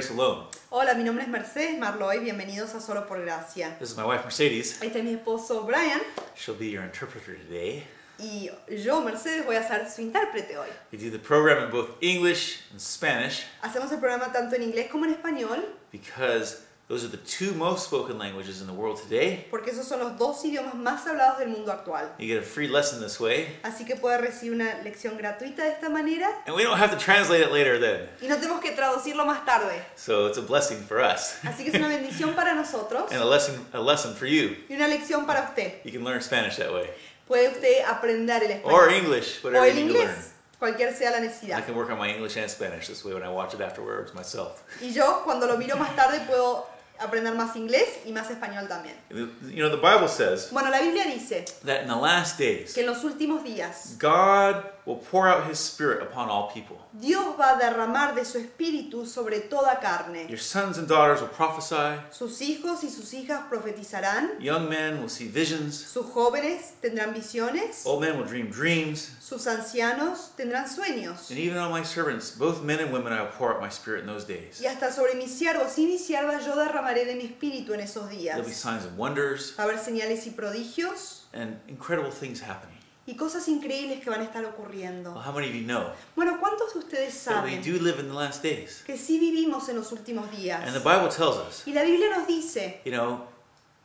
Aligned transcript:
Grace 0.00 0.14
Alone. 0.14 0.46
Hola, 0.70 0.94
mi 0.94 1.04
nombre 1.04 1.24
es 1.24 1.28
Mercedes 1.28 1.78
Marloy, 1.78 2.20
bienvenidos 2.20 2.74
a 2.74 2.80
Solo 2.80 3.06
por 3.06 3.20
Gracia. 3.20 3.76
This 3.78 3.90
is 3.90 3.98
my 3.98 4.04
wife 4.04 4.22
Mercedes. 4.24 4.80
Este 4.80 5.00
es 5.00 5.04
mi 5.04 5.12
esposo 5.12 5.66
Brian 5.66 6.00
She'll 6.34 6.56
be 6.56 6.70
your 6.70 6.82
interpreter 6.82 7.36
today. 7.36 7.84
y 8.18 8.48
yo, 8.82 9.02
Mercedes, 9.02 9.44
voy 9.44 9.56
a 9.56 9.62
ser 9.62 9.90
su 9.90 10.00
intérprete 10.00 10.56
hoy. 10.56 10.70
We 10.90 10.96
do 10.96 11.10
the 11.10 11.18
program 11.18 11.62
in 11.64 11.70
both 11.70 11.90
English 12.00 12.62
and 12.70 12.80
Spanish 12.80 13.44
Hacemos 13.60 13.92
el 13.92 13.98
programa 13.98 14.32
tanto 14.32 14.56
en 14.56 14.62
inglés 14.62 14.90
como 14.90 15.04
en 15.04 15.12
español 15.12 15.66
because 15.92 16.62
those 16.90 17.04
are 17.04 17.08
the 17.08 17.18
two 17.18 17.54
most 17.54 17.84
spoken 17.86 18.18
languages 18.18 18.60
in 18.60 18.66
the 18.66 18.72
world 18.72 19.00
today. 19.00 19.46
porque 19.48 19.70
esos 19.70 19.86
son 19.86 20.00
los 20.00 20.18
dos 20.18 20.44
idiomas 20.44 20.74
más 20.74 21.06
hablados 21.06 21.38
del 21.38 21.48
mundo 21.48 21.70
actual. 21.70 22.10
You 22.18 22.26
get 22.26 22.38
a 22.38 22.42
free 22.42 22.66
lesson 22.66 23.00
this 23.00 23.20
way, 23.20 23.46
Así 23.62 23.84
que 23.86 23.94
puede 23.94 24.18
recibir 24.18 24.52
una 24.54 24.82
lección 24.82 25.16
gratuita 25.16 25.62
de 25.62 25.70
esta 25.70 25.88
manera 25.88 26.28
and 26.48 26.56
we 26.56 26.64
don't 26.64 26.76
have 26.78 26.90
to 26.90 26.98
translate 26.98 27.40
it 27.42 27.52
later 27.52 27.78
then. 27.78 28.08
y 28.20 28.26
no 28.26 28.36
tenemos 28.38 28.60
que 28.60 28.72
traducirlo 28.72 29.24
más 29.24 29.44
tarde. 29.46 29.80
So 29.94 30.26
it's 30.26 30.36
a 30.36 30.42
blessing 30.42 30.78
for 30.88 30.98
us 31.00 31.36
Así 31.44 31.62
que 31.64 31.70
es 31.70 31.76
una 31.76 31.86
bendición 31.88 32.34
para 32.34 32.54
nosotros 32.54 33.08
and 33.12 33.22
a 33.22 33.24
lesson 33.24 33.64
a 33.72 33.80
lesson 33.80 34.14
for 34.16 34.26
you. 34.26 34.56
y 34.68 34.74
una 34.74 34.88
lección 34.88 35.26
para 35.26 35.42
usted. 35.48 35.74
You 35.84 35.92
can 35.92 36.04
learn 36.04 36.20
Spanish 36.20 36.56
that 36.56 36.72
way 36.72 36.90
Puede 37.28 37.50
usted 37.52 37.84
aprender 37.88 38.42
el 38.42 38.60
or 38.64 38.88
español 38.88 38.94
English, 39.04 39.38
o 39.44 39.48
whatever 39.48 39.68
el 39.68 39.76
you 39.76 39.84
need 39.84 39.92
to 39.92 39.98
learn. 40.00 40.08
inglés, 40.10 40.32
cualquier 40.58 40.92
sea 40.92 41.10
la 41.12 41.18
I 41.18 41.20
necesidad. 41.20 41.64
can 41.64 41.76
work 41.76 41.88
on 41.88 41.96
my 41.98 42.08
English 42.12 42.36
and 42.36 42.50
Spanish 42.50 42.88
this 42.88 43.04
way 43.04 43.14
when 43.14 43.22
I 43.22 43.28
watch 43.28 43.54
it 43.54 43.60
afterwards 43.60 44.12
myself. 44.12 44.64
Y 44.82 44.90
yo, 44.92 45.22
cuando 45.24 45.46
lo 45.46 45.56
miro 45.56 45.76
más 45.76 45.94
tarde, 45.94 46.18
puedo 46.26 46.66
aprender 47.00 47.34
más 47.34 47.56
inglés 47.56 47.88
y 48.04 48.12
más 48.12 48.30
español 48.30 48.68
también. 48.68 48.94
You 49.10 49.56
know, 49.56 49.70
the 49.70 49.76
Bible 49.76 50.08
says 50.08 50.50
Bueno, 50.52 50.70
la 50.70 50.80
Biblia 50.80 51.04
dice 51.04 51.44
that 51.64 51.82
in 51.82 51.88
the 51.88 51.96
last 51.96 52.38
days, 52.38 52.74
que 52.74 52.80
en 52.80 52.86
los 52.86 53.04
últimos 53.04 53.42
días 53.42 53.96
God 53.98 54.64
will 54.86 54.96
pour 54.96 55.28
out 55.28 55.46
his 55.48 55.58
spirit 55.58 56.02
upon 56.02 56.28
all 56.28 56.50
people. 56.52 56.76
Dios 56.92 57.36
va 57.36 57.56
a 57.56 57.58
derramar 57.58 58.14
de 58.14 58.24
su 58.24 58.38
espíritu 58.38 59.06
sobre 59.06 59.40
toda 59.48 59.78
carne. 59.80 60.26
Your 60.28 60.38
sons 60.38 60.78
and 60.78 60.88
daughters 60.88 61.20
will 61.20 61.28
prophesy, 61.28 62.00
Sus 62.10 62.40
hijos 62.40 62.82
y 62.82 62.88
sus 62.88 63.12
hijas 63.14 63.42
profetizarán, 63.50 64.40
young 64.40 64.68
men 64.68 65.00
will 65.00 65.08
see 65.08 65.28
visions, 65.28 65.76
sus 65.76 66.06
jóvenes 66.06 66.72
tendrán 66.82 67.12
visiones, 67.14 67.84
old 67.86 68.00
men 68.00 68.16
will 68.18 68.24
dream 68.26 68.50
dreams, 68.50 69.10
sus 69.20 69.46
ancianos 69.46 70.30
tendrán 70.36 70.66
sueños. 70.68 71.30
and 71.30 71.38
even 71.38 71.58
on 71.58 71.70
my 71.70 71.82
servants, 71.82 72.30
both 72.32 72.62
men 72.62 72.80
and 72.80 72.92
women, 72.92 73.12
I 73.12 73.22
will 73.22 73.30
pour 73.30 73.54
out 73.54 73.60
my 73.60 73.68
spirit 73.68 74.00
in 74.00 74.06
those 74.06 74.24
days. 74.24 74.60
Y 74.60 74.66
hasta 74.66 74.90
sobre 74.92 75.14
mis 75.14 75.30
siervos 75.32 75.78
y 75.78 75.86
mis 75.86 76.04
siervas 76.04 76.44
yo 76.44 76.56
derramaré 76.56 77.04
de 77.04 77.14
mi 77.14 77.24
espíritu 77.24 77.72
en 77.74 77.80
esos 77.80 78.08
días. 78.10 78.34
There'll 78.34 78.48
be 78.48 78.52
signs 78.52 78.84
and 78.84 78.96
wonders 78.98 79.54
Va 79.58 79.64
a 79.64 79.66
haber 79.66 79.78
señales 79.78 80.26
y 80.26 80.30
prodigios 80.30 81.26
and 81.32 81.56
incredible 81.68 82.10
things 82.10 82.40
happening. 82.40 82.76
Y 83.10 83.16
cosas 83.16 83.48
increíbles 83.48 84.00
que 84.02 84.08
van 84.10 84.20
a 84.20 84.24
estar 84.24 84.42
Well, 84.42 84.52
ocurriendo. 84.54 85.12
how 85.14 85.32
many 85.32 85.48
of 85.48 85.54
you 85.54 85.64
know 85.66 85.90
Bueno, 86.14 86.38
¿cuántos 86.40 86.72
de 86.74 86.78
ustedes 86.78 87.24
that 87.24 87.42
we 87.44 87.50
saben 87.56 87.62
do 87.62 87.82
live 87.82 87.98
in 87.98 88.08
the 88.08 88.14
last 88.14 88.42
days? 88.42 88.82
que 88.86 88.96
sí 88.96 89.18
vivimos 89.18 89.68
en 89.68 89.76
los 89.76 89.90
últimos 89.92 90.30
días? 90.30 90.62
And 90.64 90.72
the 90.74 90.80
Bible 90.80 91.08
tells 91.08 91.36
us, 91.36 91.62
Y 91.66 91.72
la 91.72 91.82
Biblia 91.82 92.08
nos 92.16 92.26
dice, 92.28 92.80
you 92.84 92.92
know, 92.92 93.26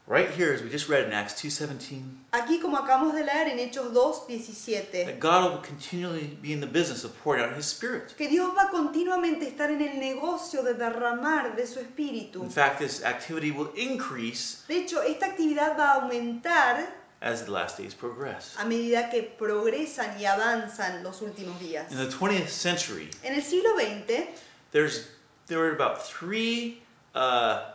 right 0.08 0.30
here 0.30 0.54
as 0.54 0.62
we 0.62 0.70
just 0.70 0.88
read 0.88 1.06
in 1.08 1.14
Acts 1.14 1.34
2:17, 1.42 2.04
aquí 2.32 2.60
como 2.62 2.78
acabamos 2.78 3.16
de 3.16 3.24
leer 3.24 3.48
en 3.48 3.58
Hechos 3.58 3.92
2, 3.92 4.28
17, 4.28 5.06
that 5.06 5.20
God 5.20 5.52
will 5.52 5.62
continually 5.64 6.38
be 6.44 6.54
in 6.54 6.60
the 6.62 6.68
business 6.68 7.04
of 7.04 7.12
pouring 7.24 7.44
out 7.44 7.58
his 7.58 7.66
spirit. 7.66 8.14
que 8.16 8.28
Dios 8.30 8.54
va 8.56 8.64
a 8.68 8.70
continuamente 8.70 9.48
estar 9.48 9.72
en 9.72 9.82
el 9.82 9.98
negocio 10.00 10.62
de 10.62 10.76
derramar 10.76 11.56
de 11.56 11.66
su 11.66 11.80
espíritu. 11.80 12.44
In 12.44 12.52
fact, 12.52 12.78
this 12.80 13.04
activity 13.04 13.50
will 13.50 13.72
increase 13.76 14.60
De 14.68 14.78
hecho, 14.78 15.02
esta 15.02 15.26
actividad 15.26 15.76
va 15.78 15.94
a 15.94 16.02
aumentar 16.04 17.05
as 17.26 17.44
the 17.44 17.52
last 17.52 17.78
days 17.78 17.94
progress. 17.94 18.56
a 18.60 18.66
medida 18.66 19.10
que 19.10 19.24
progresan 19.24 20.18
y 20.20 20.26
avanzan 20.26 21.04
los 21.04 21.22
últimos 21.22 21.60
días. 21.60 21.92
In 21.92 21.98
the 21.98 22.08
20th 22.08 22.48
century, 22.50 23.10
En 23.24 23.34
el 23.34 23.42
siglo 23.42 23.72
XX, 23.78 24.28
there's 24.72 25.08
there 25.48 25.60
were 25.60 25.74
about 25.74 26.02
three 26.02 26.82
uh, 27.16 27.72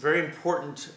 very 0.00 0.20
important 0.20 0.90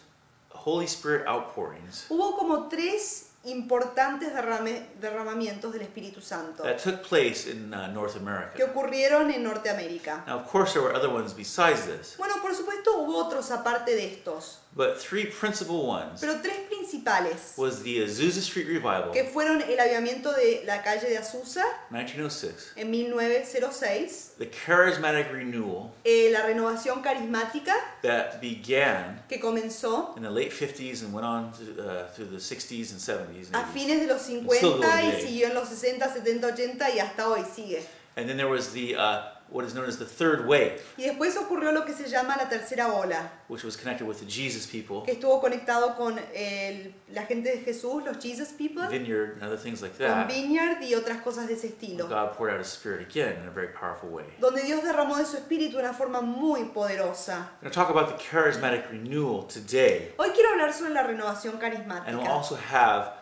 Holy 0.50 0.86
Spirit 0.86 1.26
outpourings 1.26 2.06
hubo 2.08 2.36
como 2.38 2.68
tres 2.68 3.30
importantes 3.44 4.32
derrame- 4.32 4.86
derramamientos 5.00 5.72
del 5.72 5.82
Espíritu 5.82 6.22
Santo 6.22 6.62
that 6.62 6.78
took 6.78 7.02
place 7.02 7.46
in 7.50 7.74
uh, 7.74 7.88
North 7.92 8.12
que 8.14 8.20
America. 8.20 8.64
ocurrieron 8.72 9.30
en 9.32 9.42
Norteamérica. 9.42 10.24
Now, 10.26 10.38
of 10.38 10.46
course, 10.48 10.72
there 10.72 10.82
were 10.82 10.94
other 10.94 11.10
ones 11.10 11.34
besides 11.34 11.84
this, 11.86 12.14
Bueno, 12.16 12.36
por 12.40 12.54
supuesto 12.54 12.92
hubo 12.98 13.16
otros 13.26 13.50
aparte 13.50 13.94
de 13.96 14.06
estos, 14.06 14.58
but 14.74 14.98
three 14.98 15.26
principal 15.26 15.86
ones 15.86 16.20
pero 16.20 16.40
tres 16.42 16.56
principales 16.68 17.56
was 17.58 17.82
the 17.82 17.98
Azusa 18.04 18.40
Street 18.40 18.66
Revival, 18.68 19.10
que 19.12 19.24
fueron 19.24 19.60
el 19.62 19.78
avivamiento 19.78 20.32
de 20.32 20.62
la 20.64 20.82
calle 20.82 21.08
de 21.08 21.18
Azusa 21.18 21.64
1906, 21.90 22.72
en 22.76 22.90
1906, 22.90 24.34
the 24.38 24.46
Charismatic 24.46 25.30
Renewal 25.32 25.90
eh, 26.04 26.30
la 26.30 26.42
renovación 26.42 27.02
carismática 27.02 27.74
that 28.02 28.40
began 28.40 29.22
que 29.28 29.38
comenzó 29.40 30.16
in 30.16 30.22
the 30.22 30.30
late 30.30 30.52
50s 30.52 31.02
and 31.02 31.12
went 31.12 31.26
on 31.26 31.52
to, 31.52 31.82
uh, 31.82 32.06
through 32.14 32.26
the 32.30 32.38
60s 32.38 32.92
and 32.92 33.00
70s. 33.00 33.48
and 33.48 33.56
a 33.56 33.64
80s. 33.64 33.72
fines 33.72 34.00
de 34.00 34.06
los 34.06 34.22
Still 34.22 34.42
50 34.42 34.86
going 34.86 35.06
y 35.06 35.10
today. 35.10 35.22
siguió 35.26 35.46
en 35.48 35.54
los 35.54 35.68
60, 35.68 36.12
70, 36.12 36.46
80 36.48 36.90
y 36.90 36.98
hasta 37.00 37.28
hoy 37.28 37.44
sigue. 37.44 37.82
And 38.16 38.28
then 38.28 38.36
there 38.36 38.48
was 38.48 38.72
the 38.72 38.94
uh, 38.94 39.22
what 39.52 39.64
is 39.66 39.74
known 39.74 39.86
as 39.86 39.98
the 39.98 40.04
third 40.04 40.46
wave, 40.46 40.80
Y 40.96 41.04
después 41.04 41.36
ocurrió 41.36 41.72
lo 41.72 41.84
que 41.84 41.92
se 41.94 42.08
llama 42.08 42.36
la 42.36 42.48
tercera 42.48 42.88
ola, 42.92 43.30
which 43.48 43.64
was 43.64 43.76
connected 43.76 44.06
with 44.06 44.16
the 44.18 44.26
Jesus 44.26 44.66
people, 44.66 45.02
que 45.04 45.12
estuvo 45.12 45.40
conectado 45.40 45.94
con 45.96 46.18
el- 46.34 46.94
la 47.12 47.24
gente 47.26 47.50
de 47.50 47.58
Jesús, 47.62 48.02
los 48.04 48.18
Jesus 48.18 48.48
People, 48.56 48.86
vineyard, 48.88 49.34
and 49.34 49.42
other 49.44 49.58
things 49.58 49.82
like 49.82 49.96
con 49.98 50.06
that. 50.06 50.26
Vineyard 50.28 50.82
y 50.82 50.94
otras 50.94 51.20
cosas 51.22 51.46
de 51.46 51.54
ese 51.54 51.64
estilo. 51.68 52.08
God 52.08 52.32
poured 52.36 52.52
out 52.54 52.60
His 52.60 52.68
Spirit 52.72 53.02
again 53.08 53.36
in 53.42 53.46
a 53.48 53.50
very 53.50 53.68
powerful 53.68 54.08
way. 54.10 54.24
Donde 54.40 54.62
Dios 54.62 54.82
derramó 54.82 55.16
de 55.18 55.24
su 55.26 55.36
espíritu 55.36 55.76
de 55.76 55.82
una 55.84 55.92
forma 55.92 56.20
muy 56.22 56.64
poderosa. 56.72 57.50
Going 57.60 57.70
to 57.70 57.74
talk 57.74 57.90
about 57.90 58.08
the 58.08 58.22
charismatic 58.24 58.90
renewal 58.90 59.46
today, 59.46 60.12
Hoy 60.18 60.30
quiero 60.30 60.50
hablar 60.50 60.72
sobre 60.72 60.92
la 60.94 61.02
renovación 61.02 61.54
and 61.54 61.62
we'll 61.62 61.70
carismática. 61.70 62.28
also 62.30 62.56
have 62.56 63.12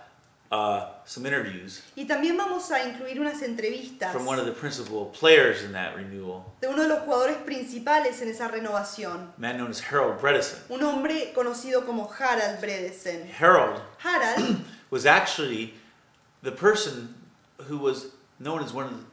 uh, 0.51 0.87
some 1.05 1.27
interviews 1.27 1.83
Y 1.97 2.07
también 2.07 2.37
vamos 2.37 2.71
a 2.71 2.83
incluir 2.85 3.21
unas 3.21 3.41
entrevistas 3.43 4.13
from 4.13 4.27
one 4.27 4.39
of 4.39 4.47
the 4.47 4.53
principal 4.53 5.07
players 5.13 5.63
in 5.63 5.73
that 5.73 5.95
renewal, 5.95 6.45
de 6.61 6.69
uno 6.69 6.83
de 6.83 6.89
los 6.89 7.01
jugadores 7.05 7.37
principales 7.45 8.21
en 8.23 8.29
esa 8.29 8.49
renovación. 8.49 9.33
a 9.37 9.41
man 9.41 9.57
known 9.57 9.71
as 9.71 9.81
Harold 9.81 10.21
Bredesen. 10.21 10.59
Un 10.69 10.83
hombre 10.83 11.33
conocido 11.35 11.87
como 11.87 12.11
Harald 12.19 12.61
Bredesen. 12.61 13.29
Harold 13.39 13.81
Harald 14.03 14.65
was 14.91 15.07
actually 15.07 15.75
the 16.43 16.53
person 16.53 17.15
who 17.69 17.79
was 17.79 18.09
known 18.39 18.63
as 18.63 18.73
one 18.73 18.87
of 18.87 19.05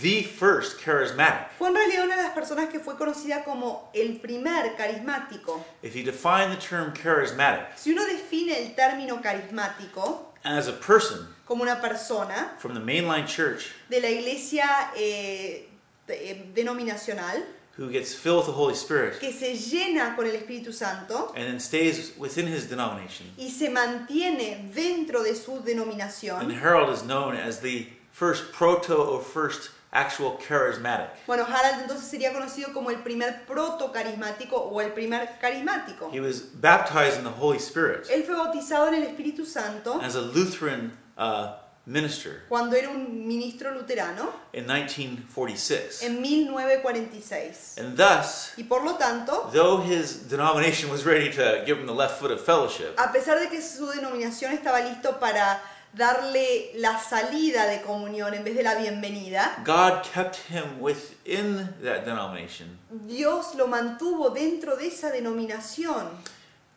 the 0.00 0.22
first 0.22 0.78
charismatic. 0.80 1.46
fue 1.58 1.68
en 1.68 1.74
realidad 1.74 2.04
una 2.06 2.16
de 2.16 2.22
las 2.22 2.32
personas 2.32 2.70
que 2.70 2.80
fue 2.80 2.96
conocida 2.96 3.44
como 3.44 3.90
el 3.94 4.18
primer 4.18 4.74
carismático. 4.76 5.62
If 5.82 5.94
you 5.94 6.02
define 6.02 6.48
the 6.50 6.56
term 6.56 6.92
charismatic 6.94 7.76
Si 7.76 7.92
uno 7.92 8.04
define 8.06 8.56
el 8.58 8.74
término 8.74 9.20
carismático 9.22 10.31
as 10.44 10.68
a 10.68 10.72
person 10.72 11.26
como 11.46 11.62
una 11.62 11.76
persona 11.76 12.52
from 12.58 12.74
the 12.74 12.80
mainline 12.80 13.26
church 13.26 13.70
de 13.90 14.00
la 14.00 14.08
iglesia 14.08 14.90
eh, 14.96 15.68
eh, 16.08 16.36
denominacional 16.54 17.42
who 17.76 17.90
gets 17.90 18.14
filled 18.14 18.38
with 18.38 18.46
the 18.46 18.52
Holy 18.52 18.74
Spirit 18.74 19.18
que 19.18 19.32
se 19.32 19.54
llena 19.54 20.14
con 20.14 20.26
el 20.26 20.34
Espíritu 20.36 20.72
Santo 20.72 21.32
and 21.34 21.46
then 21.46 21.60
stays 21.60 22.12
within 22.18 22.46
his 22.46 22.68
denomination, 22.68 23.26
y 23.38 23.48
se 23.48 23.68
mantiene 23.70 24.70
dentro 24.74 25.22
de 25.22 25.34
su 25.34 25.56
and 25.56 25.64
denominación. 25.64 26.52
Harold 26.52 26.92
is 26.92 27.02
known 27.04 27.34
as 27.34 27.60
the 27.60 27.86
first 28.12 28.52
proto 28.52 28.94
or 28.94 29.22
first 29.22 29.70
actual 29.92 30.38
charismatic. 30.38 31.10
Bueno, 31.26 31.44
Harald 31.44 31.82
entonces 31.82 32.08
sería 32.08 32.32
conocido 32.32 32.72
como 32.72 32.90
el 32.90 33.02
primer 33.02 33.44
proto 33.44 33.92
carismático 33.92 34.56
o 34.56 34.80
el 34.80 34.92
primer 34.92 35.38
carismático. 35.38 36.10
He 36.12 36.20
was 36.20 36.42
baptized 36.60 37.18
in 37.18 37.24
the 37.24 37.38
Holy 37.38 37.58
Spirit 37.58 38.08
Él 38.10 38.24
fue 38.24 38.34
bautizado 38.34 38.88
en 38.88 38.94
el 38.94 39.02
Espíritu 39.04 39.44
Santo 39.44 40.00
as 40.02 40.16
a 40.16 40.20
Lutheran 40.20 40.92
uh, 41.18 41.62
minister 41.84 42.44
cuando 42.48 42.76
era 42.76 42.88
un 42.88 43.26
ministro 43.26 43.72
luterano 43.72 44.32
in 44.52 44.66
1946. 44.66 46.02
en 46.02 46.22
1946. 46.22 47.78
And 47.78 47.96
thus, 47.96 48.52
Y 48.56 48.64
por 48.64 48.84
lo 48.84 48.94
tanto, 48.96 49.50
though 49.52 49.82
his 49.82 50.28
denomination 50.28 50.90
was 50.90 51.04
ready 51.04 51.30
to 51.30 51.64
give 51.66 51.78
him 51.78 51.86
the 51.86 51.94
left 51.94 52.18
foot 52.18 52.30
of 52.30 52.40
fellowship, 52.40 52.94
a 52.96 53.12
pesar 53.12 53.38
de 53.40 53.48
que 53.48 53.60
su 53.60 53.86
denominación 53.88 54.52
estaba 54.52 54.80
listo 54.80 55.18
para 55.18 55.60
darle 55.92 56.72
la 56.76 56.98
salida 56.98 57.66
de 57.66 57.82
comunión 57.82 58.32
en 58.34 58.44
vez 58.44 58.54
de 58.56 58.62
la 58.62 58.74
bienvenida, 58.76 59.62
God 59.64 60.02
kept 60.02 60.36
him 60.50 60.80
within 60.80 61.68
that 61.82 62.04
denomination 62.04 62.78
Dios 63.06 63.54
lo 63.54 63.66
mantuvo 63.66 64.30
dentro 64.30 64.76
de 64.76 64.86
esa 64.88 65.10
denominación, 65.10 66.08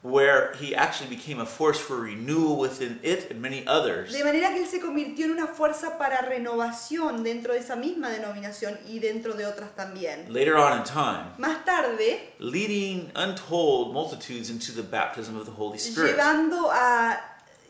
where 0.04 0.54
he 0.62 0.76
actually 0.76 1.10
became 1.10 1.40
a 1.42 1.46
force 1.46 1.80
for 1.80 2.02
renewal 2.02 2.58
within 2.60 3.00
it 3.04 3.32
and 3.32 3.42
many 3.42 3.66
others. 3.68 4.12
de 4.12 4.24
manera 4.24 4.50
que 4.54 4.60
él 4.62 4.68
se 4.68 4.80
convirtió 4.80 5.26
en 5.26 5.32
una 5.32 5.48
fuerza 5.48 5.98
para 5.98 6.22
renovación 6.22 7.24
dentro 7.24 7.54
de 7.54 7.60
esa 7.60 7.76
misma 7.76 8.10
denominación 8.10 8.78
y 8.88 9.00
dentro 9.00 9.34
de 9.34 9.46
otras 9.48 9.76
también. 9.76 10.26
Later 10.32 10.56
on 10.58 10.78
in 10.78 10.84
time, 10.84 11.26
Más 11.40 11.66
tarde, 11.66 12.34
leading 12.40 13.12
untold 13.16 13.94
multitudes 13.94 14.50
into 14.52 14.72
the 14.74 14.84
baptism 14.84 15.36
of 15.38 15.46
the 15.46 15.52
Holy 15.58 15.80
Spirit. 15.80 16.12
llevando 16.16 16.70
a 16.72 17.20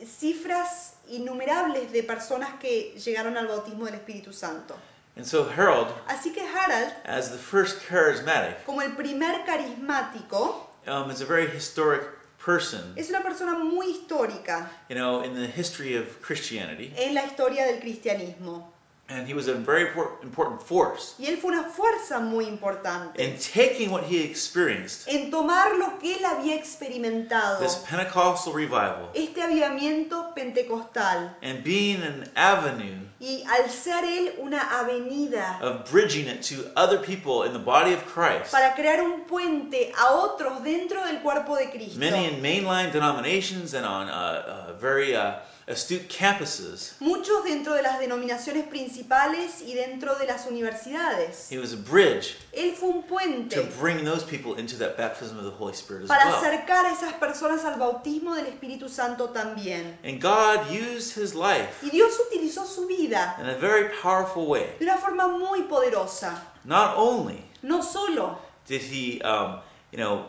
cifras 0.06 0.94
innumerables 1.10 1.92
de 1.92 2.04
personas 2.04 2.60
que 2.60 2.96
llegaron 3.04 3.38
al 3.38 3.48
bautismo 3.48 3.86
del 3.86 3.96
Espíritu 3.96 4.34
Santo. 4.34 4.76
And 5.18 5.26
so 5.26 5.50
Harold, 5.50 5.88
Así 6.08 6.34
que 6.34 6.42
Harald, 6.42 6.92
as 7.06 7.32
the 7.32 7.38
first 7.38 7.80
charismatic, 7.88 8.66
como 8.66 8.82
el 8.82 8.96
primer 8.96 9.46
carismático, 9.46 10.68
um, 10.88 11.10
is 11.10 11.22
a 11.22 11.26
very 11.26 11.48
historic 11.48 12.04
person, 12.44 12.94
es 12.98 13.10
una 13.10 13.24
persona 13.24 13.58
muy 13.58 13.88
histórica 13.88 14.70
you 14.90 14.96
know, 14.96 15.24
in 15.24 15.34
the 15.34 15.48
history 15.48 15.96
of 15.96 16.22
Christianity. 16.22 16.94
en 16.98 17.14
la 17.14 17.24
historia 17.24 17.66
del 17.66 17.80
cristianismo. 17.80 18.75
And 19.08 19.28
he 19.28 19.36
was 19.36 19.48
a 19.48 19.54
very 19.54 19.88
important 20.24 20.62
force 20.64 21.14
Y 21.20 21.28
él 21.28 21.38
fue 21.38 21.52
una 21.52 21.70
fuerza 21.70 22.20
muy 22.20 22.46
importante 22.46 23.24
in 23.24 23.38
taking 23.38 23.92
what 23.92 24.04
he 24.04 24.24
experienced, 24.24 25.08
en 25.08 25.30
tomar 25.30 25.78
lo 25.78 26.00
que 26.00 26.16
él 26.16 26.26
había 26.26 26.56
experimentado, 26.56 27.60
this 27.60 27.76
Pentecostal 27.88 28.54
revival, 28.54 29.12
este 29.14 29.44
avivamiento 29.44 30.34
pentecostal, 30.34 31.36
and 31.44 31.64
being 31.64 32.02
an 32.02 32.28
avenue 32.36 33.06
y 33.20 33.44
al 33.48 33.70
ser 33.70 34.04
él 34.04 34.34
una 34.40 34.60
avenida 34.80 35.60
of 35.62 35.90
bridging 35.90 36.28
it 36.28 36.42
to 36.42 36.70
other 36.76 36.98
people 36.98 37.44
in 37.44 37.54
the 37.54 37.60
body 37.60 37.94
of 37.94 38.04
Christ. 38.06 38.52
para 38.52 38.74
crear 38.74 39.02
un 39.02 39.22
puente 39.22 39.92
a 39.98 40.14
otros 40.14 40.64
dentro 40.64 41.06
del 41.06 41.22
cuerpo 41.22 41.56
de 41.56 41.70
Cristo. 41.70 42.00
Many 42.00 42.26
in 42.26 42.42
mainline 42.42 42.92
denominations 42.92 43.74
and 43.74 43.86
on 43.86 44.10
uh, 44.10 44.72
uh, 44.72 44.74
very 44.80 45.16
uh, 45.16 45.36
astute 45.68 46.08
campuses. 46.08 46.94
Muchos 47.00 47.44
dentro 47.44 47.74
de 47.74 47.82
las 47.82 48.00
denominaciones 48.00 48.68
principales 48.68 49.62
y 49.62 49.74
dentro 49.74 50.16
de 50.16 50.28
las 50.28 50.46
universidades. 50.46 51.52
He 51.52 51.58
was 51.58 51.74
a 51.74 51.78
bridge 51.78 52.38
Él 52.54 52.74
fue 52.76 52.90
un 52.90 53.02
to 53.02 53.08
puente 53.08 53.62
bring 53.80 54.04
those 54.06 54.24
people 54.24 54.56
into 54.60 54.78
that 54.78 54.96
baptism 54.98 55.38
of 55.38 55.44
the 55.46 55.52
Holy 55.52 55.74
Spirit 55.74 56.04
as 56.04 56.08
para 56.08 56.26
well. 56.28 56.36
acercar 56.36 56.86
a 56.86 56.92
esas 56.92 57.14
personas 57.14 57.64
al 57.66 57.80
bautismo 57.80 58.36
del 58.36 58.46
Espíritu 58.46 58.90
Santo 58.90 59.30
también. 59.30 59.98
And 60.04 60.22
God 60.22 60.70
used 60.70 61.16
his 61.18 61.34
life 61.34 61.84
Y 61.84 61.90
Dios 61.90 62.14
utilizó 62.20 62.66
su 62.66 62.86
vida 62.88 63.36
in 63.40 63.48
a 63.48 63.56
very 63.58 63.90
powerful 64.02 64.46
way. 64.48 64.76
de 64.80 64.86
una 64.86 64.98
forma 64.98 65.28
muy 65.28 65.64
poderosa. 65.64 66.42
Not 66.64 66.96
only 66.98 67.44
No 67.64 67.82
solo 67.82 68.38
did 68.68 68.82
he, 68.82 69.20
um, 69.24 69.60
you 69.92 69.98
know, 69.98 70.26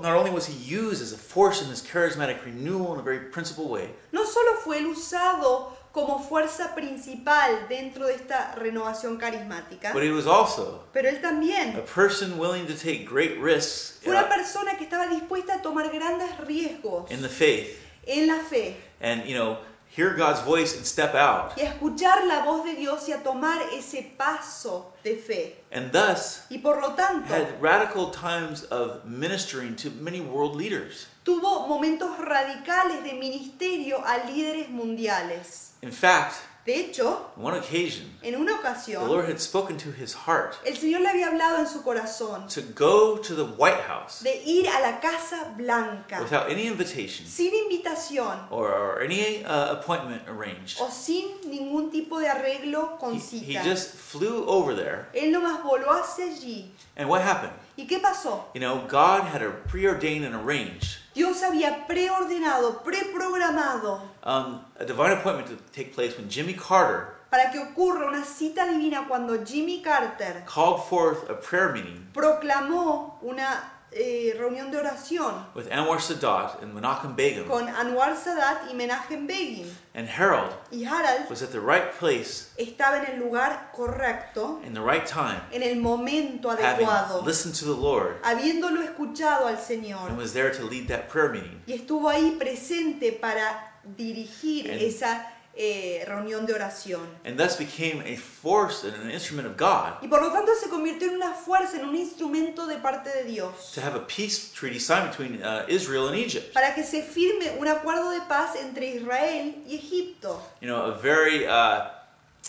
not 0.00 0.16
only 0.16 0.30
was 0.30 0.46
he 0.46 0.54
used 0.54 1.02
as 1.02 1.12
a 1.12 1.18
force 1.18 1.62
in 1.62 1.68
this 1.68 1.82
charismatic 1.82 2.44
renewal 2.44 2.94
in 2.94 3.00
a 3.00 3.02
very 3.02 3.30
principal 3.30 3.68
way, 3.68 3.90
No 4.12 4.24
solo 4.24 4.54
fue 4.64 4.78
él 4.78 4.86
usado 4.86 5.72
como 5.92 6.18
fuerza 6.20 6.74
principal 6.74 7.66
dentro 7.68 8.06
de 8.06 8.14
esta 8.14 8.54
renovación 8.56 9.18
carismática, 9.18 9.92
but 9.92 10.02
he 10.02 10.10
was 10.10 10.26
also 10.26 10.84
pero 10.92 11.08
él 11.08 11.18
a 11.18 11.20
también 11.20 11.84
person 11.94 12.38
willing 12.38 12.66
to 12.66 12.74
take 12.74 13.04
great 13.04 13.38
risks 13.38 13.98
fue 14.02 14.12
una 14.12 14.24
uh, 14.24 14.28
persona 14.28 14.76
que 14.78 14.84
estaba 14.84 15.06
dispuesta 15.08 15.56
a 15.56 15.62
tomar 15.62 15.90
grandes 15.90 16.30
riesgos 16.46 17.10
in 17.10 17.20
the 17.20 17.28
faith. 17.28 17.78
en 18.06 18.26
la 18.26 18.38
fe. 18.38 18.76
And, 19.00 19.24
you 19.26 19.34
know, 19.34 19.58
hear 19.94 20.14
God's 20.16 20.40
voice 20.42 20.74
and 20.76 20.86
step 20.86 21.14
out. 21.14 21.52
y 21.56 21.62
a 21.62 21.70
escuchar 21.74 22.26
la 22.26 22.44
voz 22.44 22.64
de 22.64 22.74
Dios 22.74 23.08
y 23.08 23.12
a 23.12 23.22
tomar 23.22 23.60
ese 23.74 24.02
paso 24.16 24.92
de 25.04 25.16
fe. 25.16 25.56
And 25.70 25.92
thus 25.92 26.42
Y 26.50 26.58
por 26.58 26.80
lo 26.80 26.94
tanto, 26.94 27.32
had 27.32 27.60
radical 27.60 28.10
times 28.10 28.64
of 28.70 29.04
ministering 29.04 29.76
to 29.76 29.90
many 29.90 30.20
world 30.20 30.56
leaders. 30.56 31.06
tuvo 31.24 31.66
momentos 31.68 32.18
radicales 32.18 33.04
de 33.04 33.12
ministerio 33.14 34.02
a 34.04 34.18
líderes 34.30 34.68
mundiales. 34.70 35.72
In 35.82 35.92
fact, 35.92 36.36
De 36.64 36.74
hecho, 36.74 37.32
one 37.34 37.54
occasion, 37.54 38.08
en 38.22 38.36
una 38.36 38.52
the 38.62 38.98
Lord 39.04 39.28
had 39.28 39.40
spoken 39.40 39.76
to 39.78 39.90
his 39.90 40.14
heart 40.14 40.56
el 40.64 40.74
Señor 40.74 41.00
le 41.00 41.08
había 41.08 41.28
hablado 41.28 41.58
en 41.58 41.66
su 41.66 41.82
corazón 41.82 42.48
to 42.48 42.62
go 42.74 43.18
to 43.18 43.34
the 43.34 43.44
White 43.56 43.80
House 43.88 44.22
de 44.22 44.42
ir 44.46 44.68
a 44.68 44.80
la 44.80 45.00
Casa 45.00 45.52
Blanca 45.56 46.20
without 46.20 46.48
any 46.48 46.68
invitation 46.68 47.26
sin 47.26 47.52
invitación 47.52 48.46
or, 48.50 48.72
or 48.72 49.02
any 49.02 49.44
uh, 49.44 49.72
appointment 49.72 50.22
arranged. 50.28 50.80
o 50.80 50.88
sin 50.88 51.40
ningún 51.46 51.90
tipo 51.90 52.20
de 52.20 52.28
arreglo 52.28 52.96
con 52.98 53.14
He, 53.14 53.38
he 53.38 53.54
just 53.54 53.94
flew 53.94 54.46
over 54.46 54.74
there. 54.74 55.08
Él 55.14 55.32
nomás 55.32 55.62
voló 55.64 55.90
hacia 55.90 56.26
allí. 56.26 56.70
And 56.96 57.08
what 57.08 57.22
happened? 57.22 57.52
¿Y 57.76 57.86
qué 57.86 57.98
pasó? 58.00 58.44
You 58.54 58.60
know, 58.60 58.86
God 58.86 59.22
had 59.22 59.42
a 59.42 59.50
preordained 59.50 60.24
and 60.24 60.34
arranged 60.34 60.98
Dios 61.14 61.42
había 61.42 61.86
preordenado, 61.86 62.82
preprogramado 62.82 64.00
um, 64.24 64.60
a 64.78 64.84
divine 64.84 65.12
appointment 65.12 65.48
to 65.48 65.56
take 65.72 65.92
place 65.92 66.16
when 66.16 66.28
Jimmy 66.28 66.54
Carter 66.54 67.08
para 67.30 67.50
que 67.50 67.58
ocurra 67.58 68.08
una 68.08 68.24
cita 68.24 68.66
divina 68.66 69.06
cuando 69.08 69.44
Jimmy 69.44 69.82
Carter 69.82 70.42
called 70.46 70.82
forth 70.88 71.28
a 71.30 71.34
prayer 71.34 71.72
meeting 71.72 72.06
proclamó 72.12 73.18
una 73.22 73.72
eh, 73.94 74.34
reunión 74.38 74.70
de 74.70 74.78
oración 74.78 75.46
with 75.54 75.68
Anwar 75.70 76.00
Sadat 76.00 76.62
and 76.62 76.74
Menachem 76.74 77.14
Begum. 77.14 77.46
con 77.48 77.68
Anwar 77.68 78.16
Sadat 78.16 78.70
y 78.70 78.74
Menachem 78.74 79.26
Begin. 79.26 79.66
And 79.94 80.08
Harold 80.08 80.52
Y 80.70 80.84
Harald 80.84 81.28
was 81.28 81.42
at 81.42 81.50
the 81.52 81.60
right 81.60 81.92
place 81.98 82.48
estaba 82.56 83.04
en 83.04 83.12
el 83.12 83.18
lugar 83.20 83.70
correcto, 83.76 84.60
in 84.66 84.72
the 84.72 84.80
right 84.80 85.04
time, 85.06 85.40
en 85.52 85.62
el 85.62 85.76
momento 85.76 86.48
having 86.50 86.64
adecuado, 86.86 87.22
listened 87.24 87.54
to 87.54 87.64
the 87.66 87.76
Lord, 87.78 88.16
habiéndolo 88.22 88.80
escuchado 88.82 89.46
al 89.46 89.56
and 89.56 89.58
Señor. 89.58 90.16
was 90.16 90.32
there 90.32 90.50
to 90.50 90.64
lead 90.64 90.88
that 90.88 91.08
prayer 91.08 91.28
meeting. 91.30 91.60
Y 91.66 91.74
estuvo 91.74 92.08
ahí 92.08 92.36
presente 92.38 93.12
para 93.12 93.74
dirigir 93.84 94.70
And- 94.70 94.80
esa 94.80 95.31
eh, 95.54 96.04
reunión 96.06 96.46
de 96.46 96.54
oración. 96.54 97.06
And 97.24 97.38
thus 97.38 97.56
became 97.56 98.02
a 98.06 98.16
force 98.16 98.84
and 98.84 98.94
an 98.96 99.10
instrument 99.10 99.46
of 99.46 99.56
God 99.56 100.02
Y 100.02 100.08
por 100.08 100.22
lo 100.22 100.32
tanto 100.32 100.54
se 100.54 100.68
convirtió 100.70 101.08
en 101.08 101.16
una 101.16 101.32
fuerza, 101.32 101.76
en 101.78 101.88
un 101.88 101.96
instrumento 101.96 102.66
de 102.66 102.76
parte 102.76 103.10
de 103.10 103.24
Dios. 103.24 103.72
to 103.74 103.80
have 103.80 103.94
a 103.94 104.06
peace 104.06 104.50
treaty 104.52 104.78
signed 104.78 105.10
between 105.10 105.42
uh, 105.42 105.64
Israel 105.68 106.08
and 106.08 106.16
Egypt. 106.16 106.54
Para 106.54 106.74
que 106.74 106.82
se 106.84 107.02
firme 107.02 107.58
un 107.58 107.68
acuerdo 107.68 108.10
de 108.10 108.20
paz 108.22 108.56
entre 108.56 108.86
Israel 108.94 109.54
y 109.66 109.74
Egipto. 109.74 110.40
You 110.60 110.68
know, 110.68 110.86
a 110.86 110.98
very 110.98 111.46
uh, 111.46 111.88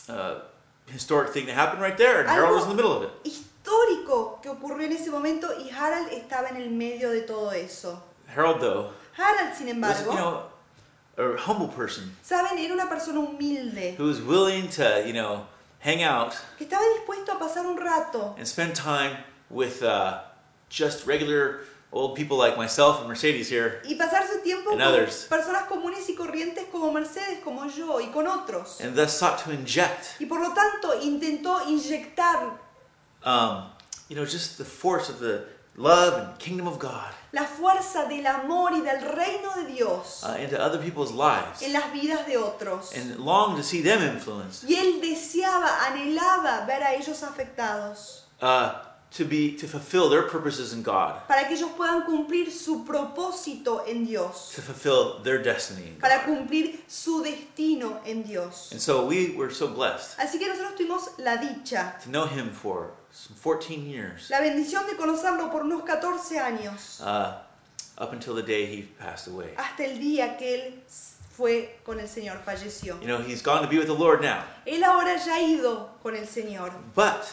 uh, 0.09 0.39
historic 0.87 1.31
thing 1.31 1.45
that 1.47 1.55
happened 1.55 1.81
right 1.81 1.97
there, 1.97 2.21
and 2.21 2.29
Harold 2.29 2.55
was 2.55 2.63
in 2.63 2.69
the 2.69 2.75
middle 2.75 2.93
of 2.93 3.03
it. 3.03 3.09
Histórico 3.23 4.41
que 4.41 4.49
ocurrió 4.49 4.85
en 4.85 4.93
ese 4.93 5.09
momento 5.09 5.47
y 5.59 5.69
Harald 5.69 6.11
estaba 6.11 6.49
en 6.49 6.57
el 6.57 6.69
medio 6.69 7.09
de 7.11 7.21
todo 7.21 7.51
eso. 7.51 8.01
Harold, 8.27 8.59
though, 8.61 8.89
Harald, 9.17 9.53
sin 9.55 9.67
was, 9.67 9.75
embargo, 9.75 10.11
you 10.11 10.17
know, 10.17 10.43
a 11.17 11.37
humble 11.37 11.67
person 11.67 12.15
saben, 12.23 12.57
era 12.57 12.73
una 12.73 12.87
persona 12.87 13.19
humilde, 13.19 13.95
who 13.97 14.05
was 14.05 14.19
willing 14.21 14.67
to, 14.69 15.03
you 15.05 15.13
know, 15.13 15.45
hang 15.79 16.01
out 16.03 16.35
que 16.57 16.65
estaba 16.65 16.83
dispuesto 16.97 17.33
a 17.33 17.39
pasar 17.39 17.65
un 17.65 17.77
rato 17.77 18.33
and 18.37 18.47
spend 18.47 18.73
time 18.75 19.17
with 19.49 19.83
uh, 19.83 20.19
just 20.69 21.05
regular 21.05 21.59
old 21.91 22.15
people 22.15 22.35
like 22.37 22.57
myself 22.57 22.99
and 22.99 23.07
Mercedes 23.07 23.47
here. 23.49 23.79
y 23.87 23.93
pasar 23.95 24.25
su 24.27 24.41
tiempo 24.41 24.71
And 24.71 24.79
con 24.79 24.87
others. 24.93 25.27
personas 25.29 25.67
comunes 25.67 26.09
y 26.09 26.15
corrientes 26.15 26.65
como 26.71 26.91
Mercedes, 26.91 27.39
como 27.43 27.67
yo 27.67 27.99
y 27.99 28.09
con 28.11 28.25
otros. 28.25 28.79
and 28.81 28.95
thus 28.95 29.15
sought 29.15 29.37
to 29.43 29.51
inject, 29.51 30.15
Y 30.19 30.25
por 30.25 30.39
lo 30.41 30.53
tanto 30.55 30.99
intentó 31.03 31.61
inyectar 31.67 32.57
um, 33.23 33.65
you 34.09 34.15
know, 34.15 34.25
just 34.25 34.57
the 34.57 34.65
force 34.65 35.07
of 35.09 35.19
the 35.19 35.43
love 35.75 36.13
and 36.13 36.37
kingdom 36.39 36.67
of 36.67 36.77
God 36.79 37.11
la 37.31 37.45
fuerza 37.45 38.05
del 38.07 38.27
amor 38.27 38.73
y 38.73 38.81
del 38.81 39.01
reino 39.01 39.55
de 39.55 39.73
Dios 39.73 40.23
uh, 40.23 40.37
into 40.39 40.59
other 40.61 40.77
people's 40.79 41.11
lives, 41.11 41.63
en 41.63 41.73
las 41.73 41.91
vidas 41.91 42.25
de 42.27 42.37
otros. 42.37 42.91
and 42.95 43.17
long 43.19 43.55
to 43.55 43.63
see 43.63 43.81
them 43.81 44.01
influenced 44.03 44.63
Y 44.69 44.75
él 44.75 45.01
deseaba, 45.01 45.85
anhelaba 45.87 46.65
ver 46.67 46.83
a 46.83 46.93
ellos 46.93 47.23
afectados 47.23 48.25
uh, 48.41 48.73
to 49.09 49.25
be 49.25 49.55
to 49.57 49.67
fulfill 49.67 50.09
their 50.09 50.23
purposes 50.27 50.73
in 50.73 50.83
God, 50.83 51.27
para 51.27 51.47
que 51.47 51.55
ellos 51.55 51.71
puedan 51.75 52.03
cumplir 52.05 52.51
su 52.51 52.83
propósito 52.85 53.83
en 53.87 54.05
Dios, 54.05 54.51
to 54.55 54.61
fulfill 54.61 55.21
their 55.23 55.41
destiny 55.41 55.87
in 55.87 55.95
para 55.99 56.19
God. 56.19 56.25
cumplir 56.37 56.83
su 56.87 57.23
destino 57.23 57.99
en 58.05 58.21
Dios. 58.23 58.69
And 58.71 58.79
so 58.79 59.05
we 59.07 59.31
were 59.35 59.51
so 59.51 59.67
blessed 59.69 60.17
Así 60.19 60.37
que 60.37 60.47
nosotros 60.47 60.75
tuvimos 60.75 61.09
la 61.17 61.37
dicha, 61.37 61.95
to 62.03 62.09
know 62.09 62.25
Him 62.27 62.49
for 62.51 62.91
14 63.43 63.75
years, 63.75 64.29
la 64.29 64.39
bendición 64.41 64.85
de 64.87 64.95
conocerlo 64.95 65.51
por 65.51 65.61
unos 65.63 65.83
14 65.83 66.39
años, 66.39 66.99
uh, 67.01 67.33
up 68.01 68.11
until 68.11 68.33
the 68.35 68.41
day 68.41 68.65
He 68.65 68.83
passed 68.99 69.27
away. 69.27 69.53
hasta 69.57 69.85
el 69.85 69.99
día 69.99 70.37
que 70.37 70.55
él 70.55 70.83
fue 71.35 71.79
con 71.85 71.99
el 71.99 72.07
Señor, 72.07 72.39
falleció. 72.43 72.99
You 73.01 73.07
know, 73.07 73.19
He's 73.19 73.41
gone 73.43 73.61
to 73.61 73.67
be 73.67 73.77
with 73.77 73.87
the 73.87 73.93
Lord 73.97 74.21
now, 74.21 74.43
Él 74.65 74.83
ahora 74.83 75.15
ya 75.23 75.35
ha 75.35 75.41
ido 75.41 75.89
con 76.01 76.15
el 76.15 76.27
Señor, 76.27 76.71
but 76.95 77.23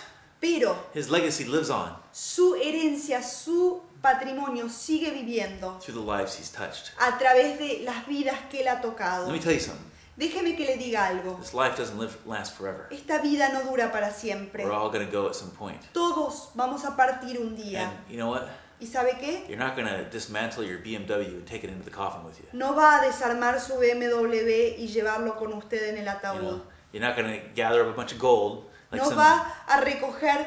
pero 0.41 0.77
His 0.95 1.09
legacy 1.11 1.45
lives 1.45 1.71
on 1.71 1.95
su 2.13 2.55
herencia, 2.57 3.23
su 3.23 3.83
patrimonio 4.03 4.69
sigue 4.69 5.11
viviendo 5.11 5.79
through 5.81 5.95
the 5.95 6.01
lives 6.05 6.39
He's 6.39 6.51
touched. 6.51 6.91
a 6.99 7.19
través 7.19 7.59
de 7.59 7.81
las 7.85 8.07
vidas 8.07 8.39
que 8.51 8.61
él 8.63 8.69
ha 8.69 8.81
tocado. 8.81 9.27
Let 9.27 9.33
me 9.33 9.39
tell 9.39 9.53
you 9.53 9.61
something. 9.61 9.90
Déjeme 10.17 10.57
que 10.57 10.65
le 10.67 10.77
diga 10.77 11.07
algo. 11.07 11.37
This 11.41 11.55
life 11.55 11.77
doesn't 11.77 11.99
live 11.99 12.17
last 12.27 12.57
forever. 12.57 12.87
Esta 12.91 13.19
vida 13.19 13.49
no 13.53 13.63
dura 13.63 13.91
para 13.91 14.11
siempre. 14.11 14.65
We're 14.65 14.73
all 14.75 14.91
going 14.91 15.07
to 15.07 15.11
go 15.11 15.29
at 15.29 15.35
some 15.35 15.51
point. 15.53 15.81
Todos 15.93 16.51
vamos 16.55 16.85
a 16.85 16.97
partir 16.97 17.39
un 17.39 17.57
día. 17.57 17.89
And 17.89 17.93
you 18.11 18.17
know 18.17 18.31
what? 18.31 18.49
¿Y 18.81 18.87
sabe 18.87 19.17
qué? 19.21 19.47
You're 19.49 19.59
not 19.59 19.77
going 19.77 19.87
to 19.89 20.05
dismantle 20.11 20.65
your 20.65 20.79
BMW 20.79 21.37
and 21.37 21.47
take 21.47 21.65
it 21.65 21.71
into 21.71 21.85
the 21.85 21.91
coffin 21.91 22.25
with 22.25 22.39
you. 22.39 22.47
No 22.53 22.75
va 22.75 23.01
a 23.01 23.07
desarmar 23.07 23.61
su 23.61 23.75
BMW 23.75 24.79
y 24.79 24.89
llevarlo 24.89 25.37
con 25.37 25.53
usted 25.53 25.89
en 25.91 25.99
el 25.99 26.05
You 26.05 26.11
ataúd. 26.11 26.41
know, 26.41 26.63
you're 26.93 27.07
not 27.07 27.15
going 27.17 27.29
to 27.31 27.41
gather 27.55 27.83
up 27.83 27.89
a 27.89 27.97
bunch 27.97 28.13
of 28.13 28.19
gold 28.19 28.65
like 28.91 29.03
No 29.03 29.09
some, 29.11 29.17
va 29.19 29.47
a 29.69 29.81
recoger 29.83 30.47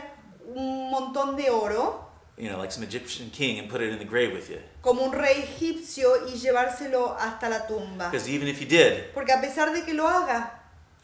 un 0.56 0.90
montón 0.90 1.36
de 1.36 1.50
oro 1.50 2.03
you 2.38 2.50
know, 2.50 2.58
like 2.58 2.72
some 2.72 2.84
Egyptian 2.84 3.30
king 3.32 3.60
and 3.60 3.70
put 3.70 3.82
it 3.82 3.90
in 3.92 4.00
the 4.00 4.06
grave 4.06 4.34
with 4.34 4.50
you. 4.50 4.60
como 4.82 5.04
un 5.04 5.12
rey 5.12 5.44
egipcio 5.44 6.28
y 6.28 6.34
llevárselo 6.38 7.16
hasta 7.20 7.48
la 7.50 7.66
tumba. 7.68 8.10
Because 8.10 8.28
even 8.30 8.48
if 8.48 8.60
you 8.60 8.68
did, 8.68 9.12
Porque 9.14 9.32
a 9.32 9.40
pesar 9.42 9.72
de 9.74 9.84
que 9.84 9.94
lo 9.94 10.08
haga, 10.08 10.52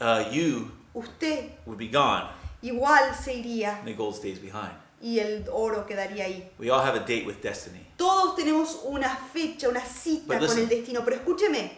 uh, 0.01 0.24
you 0.31 0.71
usted 0.93 1.51
would 1.65 1.77
be 1.77 1.88
gone 1.88 2.27
igual 2.62 3.13
se 3.15 3.33
iría 3.36 3.77
and 3.79 3.88
the 3.88 3.93
gold 3.93 4.15
stays 4.15 4.39
behind. 4.39 4.74
y 5.01 5.19
el 5.19 5.45
oro 5.50 5.86
quedaría 5.86 6.25
ahí. 6.25 6.43
We 6.57 6.69
all 6.69 6.81
have 6.81 6.95
a 6.95 7.00
date 7.00 7.25
with 7.25 7.41
destiny. 7.41 7.86
Todos 7.95 8.36
tenemos 8.36 8.81
una 8.86 9.15
fecha, 9.31 9.69
una 9.69 9.79
cita 9.86 10.25
But 10.27 10.39
con 10.39 10.48
listen. 10.48 10.63
el 10.63 10.69
destino, 10.69 11.05
pero 11.05 11.15
escúcheme, 11.17 11.71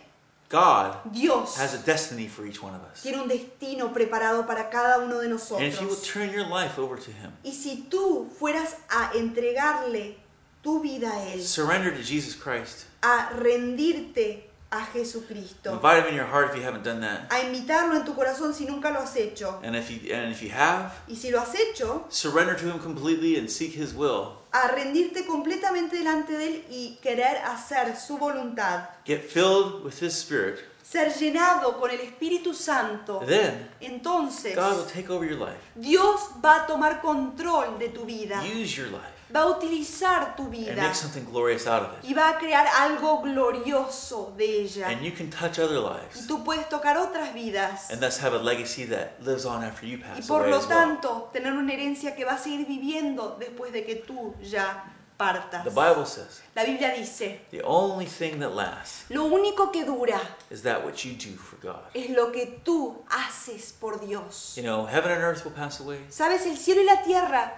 God 0.52 0.98
Dios 1.12 1.56
has 1.58 1.74
a 1.74 1.78
destiny 1.86 2.28
for 2.28 2.46
each 2.46 2.62
one 2.62 2.76
of 2.76 2.82
us. 2.92 3.02
tiene 3.02 3.22
un 3.22 3.28
destino 3.28 3.92
preparado 3.94 4.46
para 4.46 4.70
cada 4.70 5.00
uno 5.00 5.20
de 5.20 5.28
And 5.30 5.34
if 5.34 5.80
you 5.80 5.88
will 5.88 5.96
nosotros. 5.96 6.08
turn 6.08 6.30
your 6.32 6.46
life 6.48 6.78
over 6.78 6.98
to 6.98 7.12
Him, 7.12 7.32
Y 7.44 7.52
si 7.54 7.88
tú 7.90 8.30
fueras 8.38 8.76
a 8.90 9.12
entregarle 9.16 10.18
tu 10.62 10.82
vida 10.82 11.10
a 11.12 11.34
Él, 11.34 11.42
surrender 11.42 11.92
to 11.96 12.04
Jesus 12.04 12.36
Christ, 12.36 12.86
a 13.02 13.30
rendirte 13.40 14.51
a 14.72 14.86
Jesucristo, 14.94 15.74
invite 15.74 16.04
Him 16.04 16.10
in 16.10 16.16
your 16.16 16.26
heart 16.28 16.50
if 16.52 16.56
you 16.58 16.64
haven't 16.64 16.84
done 16.84 17.02
that. 17.02 17.32
a 17.32 17.42
invitarlo 17.42 17.96
en 17.98 18.06
tu 18.06 18.14
corazón 18.16 18.54
si 18.54 18.66
nunca 18.66 18.90
lo 18.92 19.00
has 19.02 19.16
hecho, 19.16 19.60
And 19.64 19.76
if 19.76 19.90
you 19.92 20.14
and 20.14 20.32
if 20.32 20.42
you 20.42 20.50
have, 20.52 20.94
y 21.08 21.16
si 21.16 21.30
lo 21.30 21.40
has 21.42 21.54
hecho, 21.56 22.06
surrender 22.10 22.56
to 22.56 22.66
Him 22.72 22.80
completely 22.80 23.38
and 23.38 23.50
seek 23.50 23.74
His 23.76 23.94
will. 23.94 24.38
a 24.54 24.68
rendirte 24.70 25.26
completamente 25.26 25.98
delante 25.98 26.34
de 26.38 26.46
Él 26.48 26.66
y 26.70 27.00
querer 27.02 27.38
hacer 27.46 27.96
su 27.98 28.18
voluntad, 28.18 28.90
Get 29.06 29.24
filled 29.30 29.84
with 29.84 30.02
His 30.02 30.14
Spirit. 30.18 30.60
ser 30.84 31.14
llenado 31.14 31.78
con 31.80 31.90
el 31.90 32.00
Espíritu 32.02 32.54
Santo, 32.54 33.20
Then 33.26 33.70
entonces 33.80 34.56
God 34.56 34.78
will 34.78 34.86
take 34.86 35.10
over 35.10 35.26
your 35.26 35.38
life. 35.40 35.60
Dios 35.76 36.20
va 36.44 36.64
a 36.64 36.68
tomar 36.68 37.02
control 37.02 37.78
de 37.80 37.90
tu 37.90 38.06
vida, 38.06 38.42
Use 38.44 38.76
your 38.76 38.88
life 38.88 39.11
va 39.34 39.42
a 39.42 39.48
utilizar 39.48 40.36
tu 40.36 40.44
and 40.44 40.52
vida 40.52 40.76
make 40.76 40.96
something 40.96 41.24
glorious 41.26 41.68
out 41.68 41.84
of 41.84 41.98
it. 41.98 42.10
y 42.10 42.14
va 42.14 42.30
a 42.30 42.38
crear 42.38 42.68
algo 42.68 43.22
glorioso 43.22 44.34
de 44.38 44.64
ella. 44.64 44.88
And 44.90 45.02
you 45.02 45.12
can 45.12 45.30
touch 45.30 45.60
other 45.60 45.80
Y 45.80 45.82
lives 45.82 46.28
tú 46.28 46.44
puedes 46.44 46.68
tocar 46.70 46.98
otras 46.98 47.34
vidas 47.34 47.90
and 47.92 48.02
thus 48.02 48.22
have 48.22 48.36
a 48.36 48.42
legacy 48.42 48.86
that 48.86 49.20
lives 49.22 49.46
on 49.46 49.64
after 49.64 49.86
you 49.88 49.98
y 49.98 50.02
pass 50.02 50.28
por 50.28 50.42
away 50.42 50.52
lo 50.52 50.60
well. 50.60 50.68
tanto 50.68 51.30
tener 51.34 51.54
una 51.54 51.74
herencia 51.74 52.16
que 52.16 52.26
va 52.26 52.34
a 52.34 52.38
seguir 52.38 52.66
viviendo 52.68 53.38
después 53.40 53.72
de 53.72 53.86
que 53.86 53.96
tú 53.96 54.36
ya 54.42 54.86
partas. 55.18 55.64
The 55.64 55.70
Bible 55.70 56.06
says 56.06 56.42
La 56.56 56.64
Biblia 56.64 56.94
dice, 56.96 57.42
the 57.52 57.62
only 57.64 58.08
thing 58.08 58.40
that 58.40 58.56
lasts 58.56 59.06
lo 59.10 59.26
único 59.26 59.72
que 59.72 59.86
dura 59.86 60.20
is 60.50 60.64
that 60.64 60.84
which 60.86 61.06
you 61.06 61.14
do 61.14 61.38
for 61.38 61.58
God. 61.62 61.84
es 61.94 62.10
lo 62.10 62.32
que 62.32 62.60
tú 62.64 63.04
haces 63.10 63.72
por 63.80 64.00
Dios. 64.00 64.56
You 64.56 64.64
know, 64.64 64.86
heaven 64.88 65.12
and 65.12 65.22
earth 65.22 65.46
will 65.46 65.54
pass 65.54 65.80
away. 65.80 66.00
Sabes, 66.10 66.46
el 66.48 66.58
cielo 66.58 66.82
y 66.82 66.86
la 66.86 67.04
tierra 67.04 67.54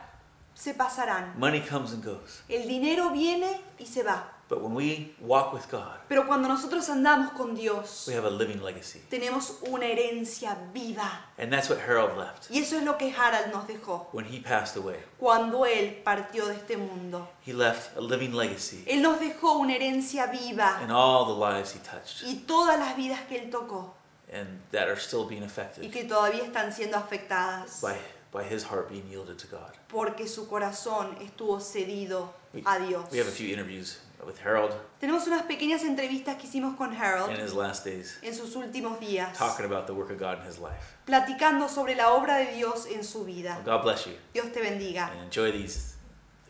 se 0.54 0.74
pasarán. 0.74 1.38
Money 1.38 1.62
comes 1.62 1.92
and 1.94 2.04
goes. 2.04 2.44
El 2.50 2.68
dinero 2.68 3.10
viene 3.12 3.62
y 3.80 3.86
se 3.86 4.04
va. 4.04 4.30
But 4.50 4.62
when 4.62 4.76
we 4.76 5.16
walk 5.20 5.54
with 5.54 5.64
God, 5.72 6.02
Pero 6.08 6.28
cuando 6.28 6.48
nosotros 6.48 6.88
andamos 6.90 7.32
con 7.32 7.56
Dios, 7.56 8.06
we 8.08 8.14
have 8.14 8.28
a 8.28 8.30
living 8.30 8.62
legacy. 8.62 9.00
tenemos 9.10 9.58
una 9.68 9.86
herencia 9.86 10.56
viva. 10.74 11.10
And 11.40 11.52
that's 11.52 11.70
what 11.70 11.80
Harold 11.80 12.18
left 12.18 12.52
Y 12.52 12.60
eso 12.60 12.78
es 12.78 12.84
lo 12.84 12.98
que 12.98 13.12
Harald 13.12 13.52
nos 13.52 13.66
dejó 13.68 14.10
when 14.12 14.26
he 14.26 14.42
passed 14.42 14.76
away. 14.78 14.98
cuando 15.18 15.66
él 15.66 16.02
partió 16.04 16.46
de 16.46 16.56
este 16.56 16.78
mundo. 16.78 17.28
He 17.46 17.54
left 17.54 17.98
a 17.98 18.02
living 18.02 18.36
legacy 18.36 18.84
Él 18.86 19.02
nos 19.02 19.20
dejó 19.20 19.54
una 19.54 19.76
herencia 19.76 20.28
viva 20.28 20.82
in 20.84 20.92
all 20.92 21.26
the 21.26 21.34
lives 21.34 21.74
he 21.74 21.80
touched 21.80 22.28
y 22.28 22.44
todas 22.46 22.78
las 22.78 22.96
vidas 22.96 23.22
que 23.22 23.38
él 23.38 23.50
tocó 23.50 23.96
and 24.32 24.62
that 24.72 24.88
are 24.88 25.00
still 25.00 25.26
being 25.26 25.42
y 25.42 25.46
affected 25.46 25.90
que 25.90 26.04
todavía 26.04 26.44
están 26.44 26.72
siendo 26.72 26.98
afectadas 26.98 27.82
by, 27.82 27.96
by 28.34 28.44
his 28.44 28.64
heart 28.64 28.90
being 28.90 29.08
yielded 29.10 29.38
to 29.38 29.48
God. 29.48 29.72
porque 29.88 30.28
su 30.28 30.48
corazón 30.48 31.16
estuvo 31.22 31.60
cedido 31.60 32.34
a 32.66 32.80
Dios. 32.80 33.06
We 33.12 33.20
have 33.20 33.28
a 33.28 33.32
few 33.32 33.54
interviews 33.54 34.00
with 34.26 34.40
Harold 34.44 34.74
Tenemos 35.00 35.28
unas 35.28 35.44
pequeñas 35.44 35.84
entrevistas 35.84 36.38
que 36.38 36.48
hicimos 36.48 36.76
con 36.78 36.94
in 36.94 36.98
Harold 37.00 37.38
his 37.38 37.54
last 37.54 37.84
days, 37.86 38.18
en 38.22 38.34
sus 38.34 38.56
últimos 38.56 39.00
días, 39.00 39.38
talking 39.38 39.66
about 39.66 39.86
the 39.86 39.94
work 39.94 40.10
of 40.12 40.18
God 40.18 40.40
in 40.40 40.48
his 40.48 40.58
life. 40.60 40.96
platicando 41.06 41.68
sobre 41.70 41.96
la 41.96 42.14
obra 42.14 42.38
de 42.38 42.54
Dios 42.54 42.88
en 42.88 43.04
su 43.04 43.24
vida. 43.26 43.56
Well, 43.66 43.78
God 43.78 43.84
bless 43.84 44.06
you 44.08 44.14
Dios 44.34 44.52
te 44.52 44.62
bendiga 44.62 45.12
and 45.12 45.22
enjoy 45.24 45.52
these 45.52 45.96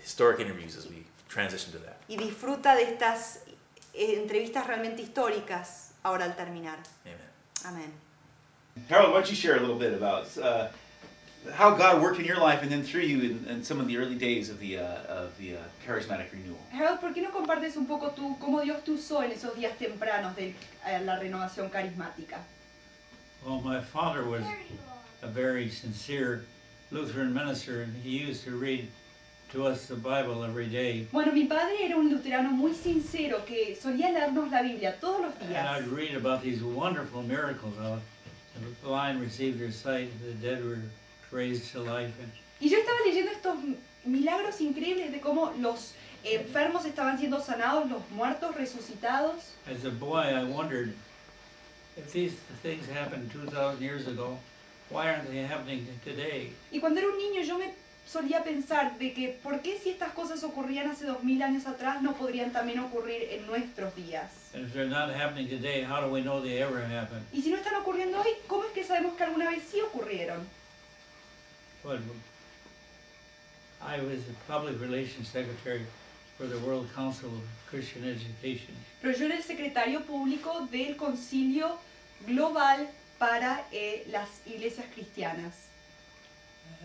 historic 0.02 0.40
interviews 0.40 0.78
as 0.78 0.88
we 0.88 1.06
transition 1.28 1.72
to 1.72 1.80
that. 1.80 1.98
y 2.08 2.16
disfruta 2.18 2.76
de 2.76 2.84
estas 2.84 3.40
eh, 3.94 4.20
entrevistas 4.22 4.68
realmente 4.68 5.02
históricas 5.02 5.94
ahora 6.04 6.26
al 6.26 6.36
terminar. 6.36 6.78
Amen. 7.06 7.18
Amén. 7.66 7.94
Harold, 8.90 9.10
why 9.14 9.20
don't 9.20 9.30
you 9.30 9.36
share 9.36 9.58
a 9.58 9.60
little 9.60 9.78
bit 9.78 9.94
about 9.94 10.26
uh, 10.38 10.68
how 11.52 11.76
God 11.76 12.02
worked 12.02 12.20
in 12.20 12.26
your 12.26 12.40
life 12.40 12.62
and 12.62 12.72
then 12.72 12.84
through 12.84 13.02
you 13.02 13.22
in, 13.22 13.46
in 13.50 13.64
some 13.64 13.80
of 13.80 13.88
the 13.88 13.98
early 13.98 14.16
days 14.16 14.50
of 14.50 14.60
the, 14.60 14.80
uh, 14.80 15.04
of 15.08 15.38
the 15.38 15.56
uh, 15.56 15.60
charismatic 15.86 16.32
renewal? 16.32 16.60
Harold, 16.72 17.00
¿por 17.00 17.14
qué 17.14 17.22
no 17.22 17.32
compartes 17.32 17.76
un 17.76 17.86
poco 17.86 18.12
tú 18.12 18.38
cómo 18.40 18.62
Dios 18.64 18.84
te 18.84 18.92
usó 18.92 19.24
en 19.24 19.32
esos 19.32 19.56
días 19.56 19.78
tempranos 19.78 20.36
de 20.36 20.54
eh, 20.86 21.02
la 21.04 21.20
renovación 21.20 21.70
carismática? 21.70 22.40
Well, 23.46 23.62
my 23.62 23.82
father 23.82 24.24
was 24.24 24.44
a 25.22 25.28
very 25.28 25.70
sincere 25.70 26.46
Lutheran 26.92 27.34
minister, 27.34 27.82
and 27.82 27.94
he 28.04 28.12
used 28.12 28.46
to 28.46 28.52
read 28.52 28.88
to 29.52 29.68
us 29.68 29.86
the 29.88 29.96
Bible 29.96 30.44
every 30.44 30.68
day. 30.68 31.08
Bueno, 31.12 31.32
mi 31.32 31.46
padre 31.46 31.76
era 31.84 31.98
un 31.98 32.10
luterano 32.10 32.52
muy 32.52 32.74
sincero 32.74 33.46
que 33.46 33.76
solía 33.76 34.12
leernos 34.12 34.50
la 34.50 34.62
Biblia 34.62 34.96
todos 35.00 35.22
los 35.22 35.34
And. 35.42 35.68
I'd 35.68 35.88
read 35.88 36.16
about 36.16 36.42
these 36.42 36.64
wonderful 36.64 37.22
miracles. 37.22 37.76
How 37.78 38.00
the 38.56 38.88
blind 38.88 39.20
received 39.20 39.60
their 39.60 39.72
sight, 39.72 40.10
the 40.26 40.34
dead 40.34 40.64
were 40.64 40.80
Y 42.60 42.70
yo 42.70 42.78
estaba 42.78 42.98
leyendo 43.06 43.32
estos 43.32 43.58
milagros 44.06 44.62
increíbles 44.62 45.12
de 45.12 45.20
cómo 45.20 45.52
los 45.60 45.94
enfermos 46.24 46.86
estaban 46.86 47.18
siendo 47.18 47.42
sanados, 47.42 47.90
los 47.90 48.08
muertos 48.12 48.56
resucitados. 48.56 49.36
as 49.68 49.84
a 49.86 49.90
boy, 49.90 50.22
I 50.22 50.44
wondered 50.44 50.94
if 51.98 52.12
these 52.12 52.34
things 52.62 52.88
happened 52.90 53.32
2,000 53.32 53.82
years 53.82 54.08
ago, 54.08 54.38
why 54.90 55.10
aren't 55.10 55.28
they 55.30 55.44
happening 55.44 55.88
today? 56.06 56.54
Y 56.72 56.80
cuando 56.80 57.00
era 57.00 57.10
un 57.10 57.18
niño 57.18 57.42
yo 57.42 57.58
me 57.58 57.74
solía 58.06 58.44
pensar 58.44 58.98
de 59.00 59.14
que 59.14 59.40
por 59.42 59.62
qué 59.62 59.80
si 59.80 59.90
estas 59.90 60.12
cosas 60.14 60.44
ocurrían 60.44 60.90
hace 60.90 61.06
dos 61.06 61.24
mil 61.24 61.42
años 61.42 61.66
atrás 61.66 62.02
no 62.02 62.14
podrían 62.14 62.52
también 62.52 62.80
ocurrir 62.80 63.24
en 63.32 63.48
nuestros 63.48 63.96
días. 63.96 64.32
And 64.54 64.66
if 64.66 64.74
they're 64.74 64.88
not 64.88 65.10
happening 65.10 65.50
today, 65.50 65.84
how 65.84 66.00
do 66.00 66.12
we 66.12 66.22
know 66.22 66.42
they 66.42 66.62
ever 66.62 66.80
happened? 66.86 67.26
Y 67.34 67.42
si 67.42 67.50
no 67.50 67.58
están 67.58 67.76
ocurriendo 67.76 68.20
hoy, 68.20 68.30
¿cómo 68.48 68.66
es 68.66 68.72
que 68.72 68.84
sabemos 68.84 69.16
que 69.18 69.24
alguna 69.24 69.50
vez 69.50 69.64
sí 69.70 69.82
ocurrieron? 69.82 70.48
But 71.84 72.00
I 73.82 74.00
was 74.00 74.24
the 74.24 74.34
public 74.48 74.80
relations 74.80 75.28
secretary 75.28 75.86
for 76.38 76.46
the 76.46 76.58
World 76.60 76.88
Council 76.96 77.30
of 77.30 77.44
Christian 77.70 78.06
Education. 78.06 78.74
Pero 79.02 79.14
yo 79.14 79.26
era 79.26 79.36
el 79.36 79.44
secretario 79.44 80.06
público 80.06 80.70
del 80.72 80.96
Concilio 80.96 81.78
Global 82.26 82.88
para 83.20 83.66
eh, 83.74 84.06
las 84.10 84.30
iglesias 84.46 84.86
cristianas. 84.96 85.68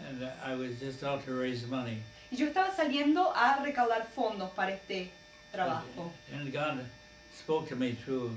And 0.08 0.28
I 0.44 0.54
was 0.56 0.80
just 0.80 1.04
out 1.04 1.24
to 1.26 1.32
raise 1.32 1.64
money. 1.68 2.02
Y 2.30 2.36
yo 2.36 2.46
estaba 2.46 2.74
saliendo 2.74 3.32
a 3.34 3.62
recaudar 3.64 4.08
fondos 4.14 4.50
para 4.54 4.72
este 4.72 5.10
trabajo. 5.52 6.10
And 6.32 6.52
God 6.52 6.84
spoke 7.32 7.68
to 7.68 7.76
me 7.76 7.92
through 7.92 8.36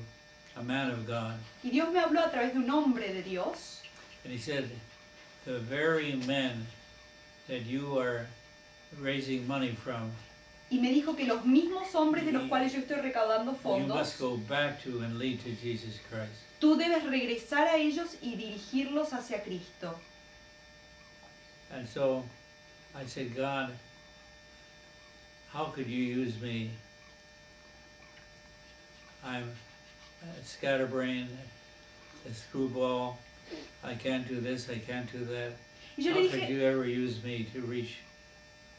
a 0.55 0.63
man 0.63 0.91
of 0.91 1.07
God. 1.07 1.39
Y 1.63 1.71
Dios 1.71 1.91
me 1.91 1.99
habló 1.99 2.23
a 2.23 2.29
través 2.31 2.53
de 2.53 2.59
un 2.59 2.69
hombre 2.69 3.11
de 3.11 3.23
Dios. 3.23 3.81
And 4.23 4.31
he 4.31 4.37
said, 4.39 4.69
the 5.45 5.59
very 5.59 6.15
men 6.27 6.67
that 7.47 7.65
you 7.65 7.97
are 7.97 8.27
raising 8.99 9.47
money 9.47 9.71
from, 9.71 10.11
Y 10.69 10.77
me 10.77 10.93
dijo 10.93 11.17
que 11.17 11.25
los 11.25 11.43
mismos 11.43 11.93
hombres 11.93 12.23
de 12.25 12.31
los 12.31 12.47
cuales 12.47 12.71
yo 12.71 12.79
estoy 12.79 13.01
recaudando 13.01 13.51
you 13.51 13.87
must 13.87 14.17
fondos, 14.17 14.19
go 14.19 14.37
back 14.47 14.81
to 14.81 15.01
and 15.01 15.17
lead 15.17 15.39
to 15.43 15.51
Jesus 15.61 15.99
Christ. 16.09 16.31
tú 16.61 16.77
debes 16.77 17.03
regresar 17.03 17.67
a 17.67 17.77
ellos 17.77 18.15
y 18.21 18.35
dirigirlos 18.35 19.11
hacia 19.11 19.41
Cristo. 19.43 19.99
And 21.73 21.87
so 21.87 22.23
I 22.95 23.05
said, 23.05 23.35
God, 23.35 23.71
how 25.51 25.65
could 25.65 25.87
you 25.87 26.03
use 26.03 26.39
me? 26.41 26.71
I'm 29.25 29.51
a 30.23 30.45
scatterbrain, 30.45 31.27
a 32.29 32.33
screwball. 32.33 33.19
I 33.83 33.95
can't 33.95 34.27
do 34.27 34.39
this, 34.39 34.69
I 34.69 34.77
can't 34.79 35.11
do 35.11 35.25
that. 35.25 35.53
Y 35.97 36.03
yo 36.03 36.13
How 36.13 36.19
le 36.21 36.29
could 36.29 36.39
dije, 36.41 36.49
you 36.49 36.61
ever 36.61 36.85
use 36.85 37.21
me 37.23 37.43
to 37.53 37.61
reach 37.61 37.97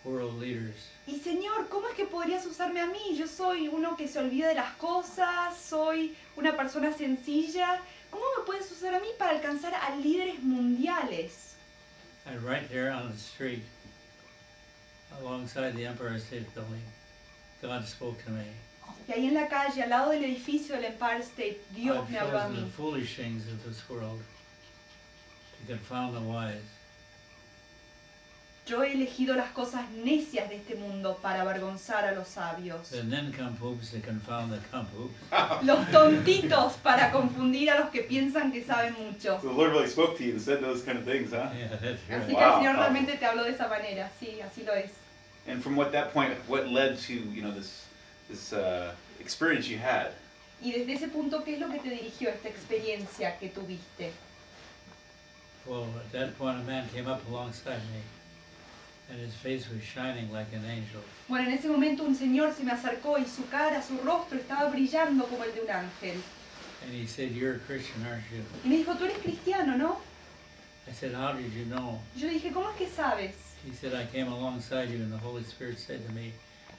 world 0.04 0.38
leaders? 0.40 0.88
y 1.06 1.18
Señor, 1.18 1.68
¿cómo 1.68 1.88
es 1.88 1.94
que 1.94 2.06
podrías 2.06 2.46
usarme 2.46 2.80
a 2.80 2.86
mí? 2.86 3.16
Yo 3.16 3.26
soy 3.26 3.68
uno 3.68 3.96
que 3.96 4.06
se 4.08 4.18
olvida 4.18 4.48
de 4.48 4.54
las 4.54 4.72
cosas, 4.76 5.56
soy 5.58 6.14
una 6.36 6.56
persona 6.56 6.92
sencilla. 6.92 7.80
¿Cómo 8.10 8.24
me 8.38 8.44
puedes 8.44 8.70
usar 8.70 8.94
a 8.94 9.00
mí 9.00 9.08
para 9.18 9.32
alcanzar 9.32 9.74
a 9.74 9.96
líderes 9.96 10.40
mundiales? 10.42 11.54
And 12.26 12.40
right 12.42 12.68
there 12.70 12.90
on 12.90 13.10
the 13.10 13.16
street, 13.18 13.62
alongside 15.20 15.74
the 15.76 15.86
Empire 15.86 16.18
State 16.18 16.46
Building, 16.54 16.82
God 17.60 17.84
spoke 17.86 18.22
to 18.24 18.30
me. 18.30 18.44
Y 19.08 19.12
ahí 19.12 19.26
en 19.28 19.34
la 19.34 19.48
calle, 19.48 19.82
al 19.82 19.88
lado 19.90 20.10
del 20.10 20.24
edificio 20.24 20.76
del 20.76 20.84
Empire 20.86 21.20
State, 21.22 21.60
Dios 21.74 21.96
I've 21.96 22.10
me 22.10 22.18
habló 22.18 22.38
a 22.38 22.42
chosen 22.44 22.54
the 22.56 22.62
mí. 22.62 22.70
foolish 22.70 23.16
things 23.16 23.46
of 23.48 23.64
this 23.64 23.82
world 23.88 24.20
to 24.20 25.51
confound 25.51 25.51
the 25.51 25.51
wise. 25.51 25.51
Yo 28.64 28.84
he 28.84 28.92
elegido 28.92 29.34
las 29.34 29.50
cosas 29.50 29.90
necias 29.90 30.48
de 30.48 30.54
este 30.56 30.76
mundo 30.76 31.18
para 31.20 31.42
avergonzar 31.42 32.04
a 32.04 32.12
los 32.12 32.28
sabios. 32.28 32.92
Los 35.62 35.90
tontitos 35.90 36.74
para 36.74 37.10
confundir 37.10 37.72
a 37.72 37.80
los 37.80 37.90
que 37.90 38.02
piensan 38.02 38.52
que 38.52 38.62
saben 38.62 38.94
mucho. 38.94 39.40
So 39.40 39.48
the 39.48 39.54
Lord 39.54 39.72
really 39.72 39.88
spoke 39.88 40.16
to 40.18 40.24
you 40.24 40.34
and 40.34 40.40
said 40.40 40.60
those 40.60 40.84
kind 40.84 40.96
of 40.96 41.04
things, 41.04 41.32
huh? 41.32 41.50
Yeah, 41.58 41.76
that's 41.76 42.00
Así 42.08 42.36
que 42.36 42.44
el. 42.44 42.54
Señor 42.54 42.76
realmente 42.76 43.16
te 43.16 43.26
habló 43.26 43.42
de 43.42 43.50
esa 43.50 43.66
manera, 43.66 44.08
sí, 44.20 44.40
así 44.40 44.62
lo 44.64 44.74
es. 44.74 44.92
And 45.48 45.60
from 45.60 45.74
what 45.76 45.90
that 45.90 46.12
point, 46.12 46.32
what 46.46 46.68
led 46.68 46.98
to 47.08 47.14
you 47.14 47.42
know 47.42 47.50
this 47.50 47.86
this 48.28 48.52
uh, 48.52 48.92
experience 49.18 49.68
you 49.68 49.78
had? 49.78 50.12
Y 50.62 50.70
desde 50.70 50.92
ese 50.92 51.08
punto, 51.08 51.42
¿qué 51.42 51.54
es 51.54 51.60
lo 51.60 51.68
que 51.68 51.80
te 51.80 51.90
dirigió 51.90 52.28
esta 52.28 52.48
experiencia 52.48 53.36
que 53.40 53.48
tuviste? 53.48 54.12
Well, 55.66 55.86
at 55.96 56.10
that 56.12 56.36
point, 56.38 56.60
a 56.60 56.64
man 56.64 56.88
came 56.92 57.06
up 57.06 57.22
alongside 57.28 57.80
me, 57.94 58.02
and 59.10 59.20
his 59.20 59.34
face 59.34 59.68
was 59.70 59.80
shining 59.82 60.32
like 60.32 60.52
an 60.52 60.64
angel. 60.64 61.00
Bueno, 61.28 61.48
en 61.48 61.52
ese 61.56 61.68
momento 61.68 62.04
un 62.04 62.16
señor 62.16 62.52
se 62.52 62.64
me 62.64 62.72
acercó 62.72 63.16
y 63.18 63.24
su 63.24 63.48
cara, 63.48 63.80
su 63.80 63.96
rostro 63.98 64.38
estaba 64.38 64.70
brillando 64.70 65.24
como 65.28 65.44
el 65.44 65.52
de 65.52 65.60
un 65.60 65.70
ángel. 65.70 66.20
And 66.84 66.92
he 66.92 67.06
said, 67.06 67.30
You're 67.30 67.54
a 67.54 67.58
Christian, 67.60 68.04
aren't 68.04 68.24
you? 68.32 68.42
Y 68.64 68.68
me 68.68 68.76
dijo, 68.78 68.96
tú 68.96 69.04
eres 69.04 69.18
cristiano, 69.18 69.76
¿no? 69.76 69.98
I 70.88 70.92
said, 70.92 71.14
How 71.14 71.32
did 71.32 71.52
you 71.52 71.64
know? 71.66 72.00
Yo 72.16 72.26
le 72.26 72.34
dije, 72.34 72.52
¿cómo 72.52 72.68
es 72.70 72.76
que 72.76 72.88
sabes? 72.88 73.34
He 73.64 73.72
said, 73.72 73.94
I 73.94 74.04
came 74.06 74.26
alongside 74.26 74.90
you, 74.90 74.96
and 74.96 75.12
the 75.12 75.18
Holy 75.18 75.44
Spirit 75.44 75.78
said 75.78 76.04
to 76.04 76.12
me, 76.12 76.32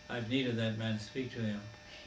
I've 0.09 0.29
need 0.29 0.47
of 0.47 0.57
that 0.57 0.77
man, 0.77 0.99
speak 0.99 1.33
to 1.35 1.39
him. 1.39 1.61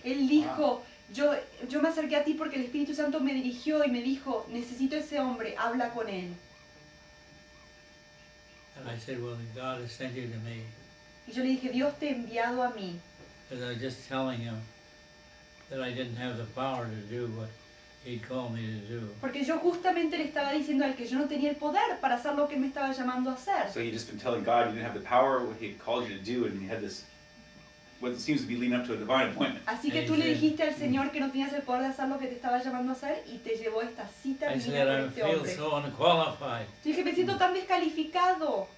Él 0.04 0.28
dijo, 0.28 0.82
yo, 1.14 1.34
yo 1.70 1.80
me 1.80 1.88
acerqué 1.88 2.16
a 2.16 2.24
ti 2.24 2.34
porque 2.34 2.56
el 2.56 2.64
Espíritu 2.66 2.94
Santo 2.94 3.18
me 3.20 3.32
dirigió 3.32 3.82
y 3.82 3.90
me 3.90 4.02
dijo, 4.02 4.46
necesito 4.50 4.94
ese 4.94 5.18
hombre, 5.18 5.56
habla 5.56 5.90
con 5.94 6.10
él. 6.10 6.34
And 8.78 8.88
I 8.88 8.98
said, 8.98 9.22
Well, 9.22 9.36
God 9.54 9.80
has 9.80 9.92
sent 9.92 10.14
you 10.14 10.22
to 10.22 10.38
me. 10.38 10.62
Y 11.26 11.32
yo 11.34 11.42
le 11.42 11.48
dije, 11.50 11.72
Dios 11.72 11.94
te 11.98 12.08
ha 12.08 12.14
enviado 12.14 12.62
a 12.62 12.72
mí. 12.72 12.94
Because 13.48 13.64
I 13.64 13.68
was 13.68 13.78
just 13.78 14.08
telling 14.08 14.38
him 14.38 14.60
that 15.70 15.80
I 15.80 15.92
didn't 15.92 16.16
have 16.16 16.36
the 16.36 16.44
power 16.54 16.86
to 16.86 17.14
do 17.14 17.26
what 17.36 17.48
he'd 18.04 18.22
called 18.28 18.54
me 18.54 18.60
to 18.60 19.00
do. 19.00 19.08
Porque 19.20 19.44
yo 19.44 19.58
justamente 19.58 20.16
le 20.16 20.24
estaba 20.24 20.52
diciendo 20.52 20.84
al 20.84 20.94
que 20.94 21.06
yo 21.06 21.18
no 21.18 21.26
tenía 21.26 21.50
el 21.50 21.56
poder 21.56 22.00
para 22.00 22.16
hacer 22.16 22.34
lo 22.36 22.46
que 22.46 22.56
me 22.56 22.68
estaba 22.68 22.92
llamando 22.92 23.30
a 23.30 23.34
hacer. 23.34 23.72
So 23.72 23.80
you 23.80 23.90
just 23.90 24.08
been 24.08 24.18
telling 24.18 24.44
God 24.44 24.66
you 24.66 24.72
didn't 24.74 24.84
have 24.84 24.94
the 24.94 25.04
power, 25.04 25.44
what 25.44 25.56
He 25.60 25.72
called 25.72 26.08
you 26.08 26.16
to 26.16 26.22
do, 26.24 26.46
and 26.46 26.60
you 26.60 26.68
had 26.68 26.80
this 26.80 27.04
what 28.00 28.14
seems 28.18 28.42
to 28.42 28.46
be 28.46 28.54
leading 28.56 28.74
up 28.74 28.86
to 28.86 28.92
a 28.92 28.96
divine 28.96 29.30
appointment. 29.30 29.62
Así 29.66 29.90
que 29.90 30.02
tú 30.02 30.14
le 30.16 30.26
dijiste 30.34 30.62
al 30.62 30.74
Señor 30.74 31.10
que 31.10 31.20
no 31.20 31.30
tenías 31.30 31.52
el 31.52 31.62
poder 31.62 31.82
de 31.82 31.88
hacer 31.88 32.08
lo 32.08 32.18
que 32.18 32.26
te 32.26 32.34
estaba 32.34 32.62
llamando 32.62 32.92
a 32.92 32.94
hacer 32.94 33.22
y 33.26 33.38
te 33.38 33.56
llevó 33.56 33.80
esta 33.82 34.06
cita 34.22 34.54
I 34.54 34.58
divina 34.58 34.84
con 34.84 35.08
este 35.08 35.22
feel 35.22 35.36
hombre. 35.36 35.54
so 35.54 35.76
unqualified. 35.76 36.66
Yo 36.84 36.90
dije, 36.90 37.04
me 37.04 37.14
siento 37.14 37.36
tan 37.38 37.54
descalificado. 37.54 38.68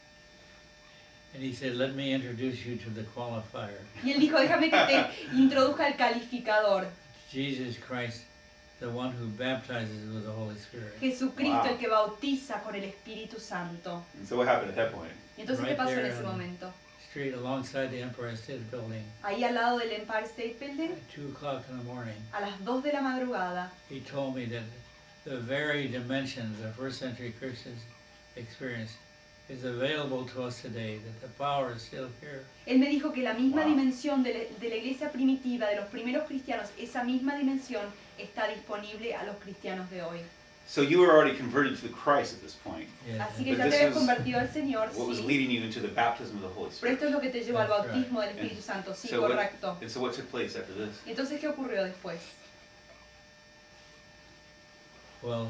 And 1.35 1.43
he 1.43 1.53
said, 1.53 1.75
Let 1.77 1.95
me 1.95 2.13
introduce 2.15 2.65
you 2.65 2.77
to 2.77 2.91
the 2.91 3.03
qualifier. 3.15 3.81
Y 4.03 4.13
él 4.13 4.21
dijo, 4.21 4.39
déjame 4.39 4.71
que 4.71 4.79
te 4.87 5.07
introduzca 5.37 5.87
al 5.87 5.97
calificador. 5.97 6.87
Jesus 7.31 7.77
Christ, 7.77 8.23
the 8.81 8.87
one 8.89 9.11
who 9.13 9.27
baptizes 9.37 10.09
with 10.15 10.25
the 10.25 10.31
Holy 10.33 10.57
Spirit. 10.57 10.95
Jesucristo, 11.01 11.65
Wow. 11.65 11.73
el 11.73 11.77
que 11.79 11.89
bautiza 11.89 12.63
con 12.63 12.75
el 12.75 12.85
Espíritu 12.85 13.39
Santo. 13.39 14.05
And 14.17 14.27
so 14.27 14.37
what 14.39 14.49
happened 14.49 14.71
at 14.71 14.77
that 14.77 14.93
point? 14.93 15.13
Y 15.37 15.43
entonces, 15.43 15.67
¿qué 15.67 15.75
pasó 15.75 15.93
en 15.93 16.07
ese 16.07 16.21
on- 16.21 16.27
momento? 16.33 16.73
Street 17.19 17.35
alongside 17.35 17.91
the 17.91 18.01
Empire 18.01 18.37
State 18.37 18.71
Building 18.71 19.03
Ahí 19.25 19.43
al 19.43 19.53
lado 19.55 19.79
del 19.81 19.91
Empire 19.93 20.25
State 20.25 20.61
Building, 20.61 20.93
at 20.93 21.11
2 21.17 21.29
o'clock 21.33 21.65
in 21.69 21.77
the 21.79 21.83
morning. 21.85 22.15
a 22.33 22.41
las 22.41 22.55
2 22.65 22.81
de 22.83 22.93
la 22.93 23.01
madrugada, 23.01 23.71
He 23.91 23.99
told 24.01 24.37
me 24.37 24.45
that 24.47 24.63
the 25.25 25.37
very 25.39 25.89
dimensions 25.89 26.61
of 26.65 26.77
first 26.77 27.01
century 27.01 27.35
Christians 27.41 27.81
experience 28.37 28.93
is 29.49 29.65
available 29.65 30.27
to 30.27 30.45
us 30.45 30.63
today, 30.63 30.99
that 30.99 31.21
the 31.21 31.29
power 31.43 31.73
is 31.75 31.83
still 31.83 32.07
here. 32.21 32.45
él 32.69 32.79
me 32.79 32.87
dijo 32.89 33.13
que 33.13 33.25
la 33.25 33.33
misma 33.35 33.63
Wow. 33.63 33.71
dimensión 33.75 34.23
de 34.23 34.35
la, 34.35 34.41
de 34.61 34.69
la 34.69 34.77
iglesia 34.77 35.11
primitiva, 35.11 35.67
de 35.67 35.75
los 35.77 35.87
primeros 35.89 36.25
cristianos, 36.29 36.69
esa 36.79 37.03
misma 37.03 37.35
dimensión 37.37 37.83
está 38.17 38.47
disponible 38.47 39.13
a 39.17 39.25
los 39.25 39.35
cristianos 39.39 39.91
de 39.91 40.03
hoy. 40.03 40.21
So 40.71 40.83
you 40.83 40.99
were 41.01 41.11
already 41.11 41.35
converted 41.35 41.77
to 41.77 41.83
the 41.89 41.95
Christ 41.95 42.35
at 42.35 42.43
this 42.43 42.53
point. 42.55 42.89
Yes, 43.07 43.19
Así 43.23 43.43
que 43.45 43.57
But 43.57 43.65
ya 43.65 43.71
te 43.71 43.77
habías 43.79 43.95
was 43.95 44.05
convertido 44.05 44.39
al 44.39 44.49
Señor, 44.49 44.91
What 44.95 45.09
was 45.09 45.19
sí. 45.19 45.25
leading 45.27 45.51
you 45.51 45.63
into 45.63 45.81
the 45.81 45.89
baptism 45.89 46.37
of 46.37 46.43
the 46.43 46.49
Holy 46.49 46.69
Pero 46.69 46.77
Spirit. 46.77 46.93
esto 46.93 47.07
es 47.07 47.13
lo 47.13 47.21
que 47.21 47.31
te 47.31 47.41
llevó 47.43 47.59
al 47.61 47.69
bautismo 47.69 48.21
del 48.21 48.31
Espíritu 48.37 48.61
Santo, 48.63 48.93
sí, 48.95 49.09
So 49.09 49.23
what- 49.23 49.31
correcto. 49.31 49.79
And 49.81 49.91
so 49.91 50.01
what 50.01 50.13
took 50.15 50.31
place 50.31 50.57
after 50.59 50.75
this? 50.75 50.95
¿Y 51.07 51.11
entonces 51.13 51.41
qué 51.41 51.49
ocurrió 51.49 51.85
después? 51.85 52.19
Well, 55.23 55.49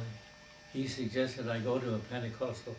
he 0.72 0.86
suggested 0.86 1.48
I 1.48 1.58
go 1.58 1.78
to 1.80 1.94
a 1.96 1.98
Pentecostal 1.98 2.74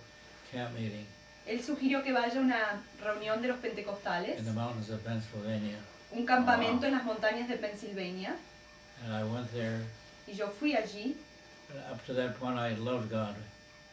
camp 0.52 0.74
meeting 0.74 1.06
Él 1.46 1.62
sugirió 1.62 2.04
que 2.04 2.14
vaya 2.14 2.40
a 2.40 2.42
una 2.42 2.82
reunión 3.04 3.42
de 3.42 3.50
los 3.50 3.58
pentecostales, 3.58 4.38
in 4.40 4.46
the 4.46 4.54
mountains 4.54 4.90
of 4.90 5.04
Pennsylvania. 5.04 5.76
un 6.12 6.26
campamento 6.26 6.86
en 6.86 6.94
las 6.94 7.04
montañas 7.04 7.50
de 7.50 7.58
Pensilvania, 7.58 8.36
And 9.04 9.14
I 9.14 9.24
went 9.24 9.52
there. 9.52 9.82
y 10.28 10.34
yo 10.34 10.48
fui 10.50 10.76
allí, 10.76 11.16
up 11.92 12.06
to 12.06 12.14
that 12.14 12.40
point, 12.40 12.58
I 12.58 12.74
loved 12.76 13.10
God 13.10 13.36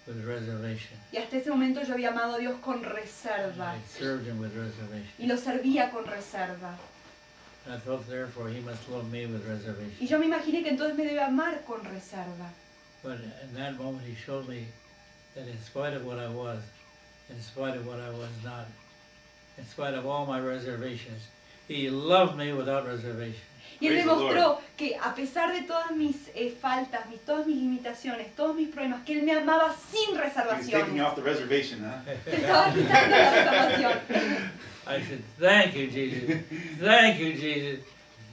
with 0.06 0.24
reservation. 0.24 0.96
y 1.12 1.18
hasta 1.18 1.36
ese 1.36 1.48
momento 1.50 1.82
yo 1.82 1.94
había 1.94 2.10
amado 2.10 2.36
a 2.36 2.38
Dios 2.38 2.56
con 2.62 2.76
And 2.84 2.86
reserva, 2.86 3.74
I 3.74 3.78
served 3.98 4.26
him 4.26 4.38
with 4.40 4.54
reservation. 4.54 5.08
y 5.18 5.26
lo 5.26 5.36
servía 5.36 5.90
con 5.90 6.04
reserva. 6.04 6.76
I 7.68 7.78
thought, 7.78 8.06
therefore, 8.08 8.48
he 8.48 8.60
must 8.60 8.88
love 8.88 9.10
me 9.10 9.26
with 9.26 9.44
reservation. 9.48 9.92
Y 10.00 10.06
yo 10.06 10.18
me 10.20 10.26
imaginé 10.26 10.62
que 10.62 10.70
entonces 10.70 10.96
me 10.96 11.04
debe 11.04 11.20
amar 11.26 11.62
con 11.66 11.80
reserva. 11.84 12.48
But 13.02 13.18
in 13.42 13.54
that 13.54 13.76
moment, 13.76 14.06
he 14.06 14.14
showed 14.14 14.48
me 14.48 14.66
that 15.34 15.48
in 15.48 15.58
spite 15.62 15.92
of 15.94 16.04
what 16.06 16.18
I 16.18 16.28
was, 16.28 16.60
in 17.28 17.40
spite 17.42 17.76
of 17.76 17.84
what 17.86 17.98
I 18.00 18.10
was 18.10 18.30
not, 18.44 18.66
in 19.58 19.64
spite 19.66 19.94
of 19.94 20.06
all 20.06 20.26
my 20.26 20.38
reservations, 20.40 21.22
he 21.66 21.90
loved 21.90 22.36
me 22.36 22.52
without 22.52 22.86
reservation. 22.86 23.40
Y 23.80 23.88
él 23.88 23.96
me 23.96 24.04
mostró 24.06 24.60
que 24.76 24.96
a 24.96 25.14
pesar 25.14 25.52
de 25.52 25.62
todas 25.62 25.90
mis 25.90 26.16
eh, 26.34 26.54
faltas, 26.60 27.06
mis, 27.08 27.20
todas 27.20 27.46
mis 27.46 27.56
limitaciones, 27.56 28.34
todos 28.34 28.56
mis 28.56 28.68
problemas, 28.68 29.04
que 29.04 29.12
él 29.18 29.22
me 29.22 29.32
amaba 29.32 29.74
sin 29.90 30.16
reservaciones. 30.16 30.94
you 30.94 31.02
off 31.02 31.14
the 31.14 31.22
reservation, 31.22 31.80
huh? 31.84 32.02
Te 32.24 32.36
estaba 32.36 32.72
quitando 32.72 33.16
la 33.16 33.30
reservación. 33.30 33.92
I 34.86 35.02
said, 35.02 35.22
Thank 35.38 35.74
you, 35.74 35.88
Jesus. 35.90 36.40
Thank 36.80 37.18
you, 37.18 37.32
Jesus. 37.34 37.84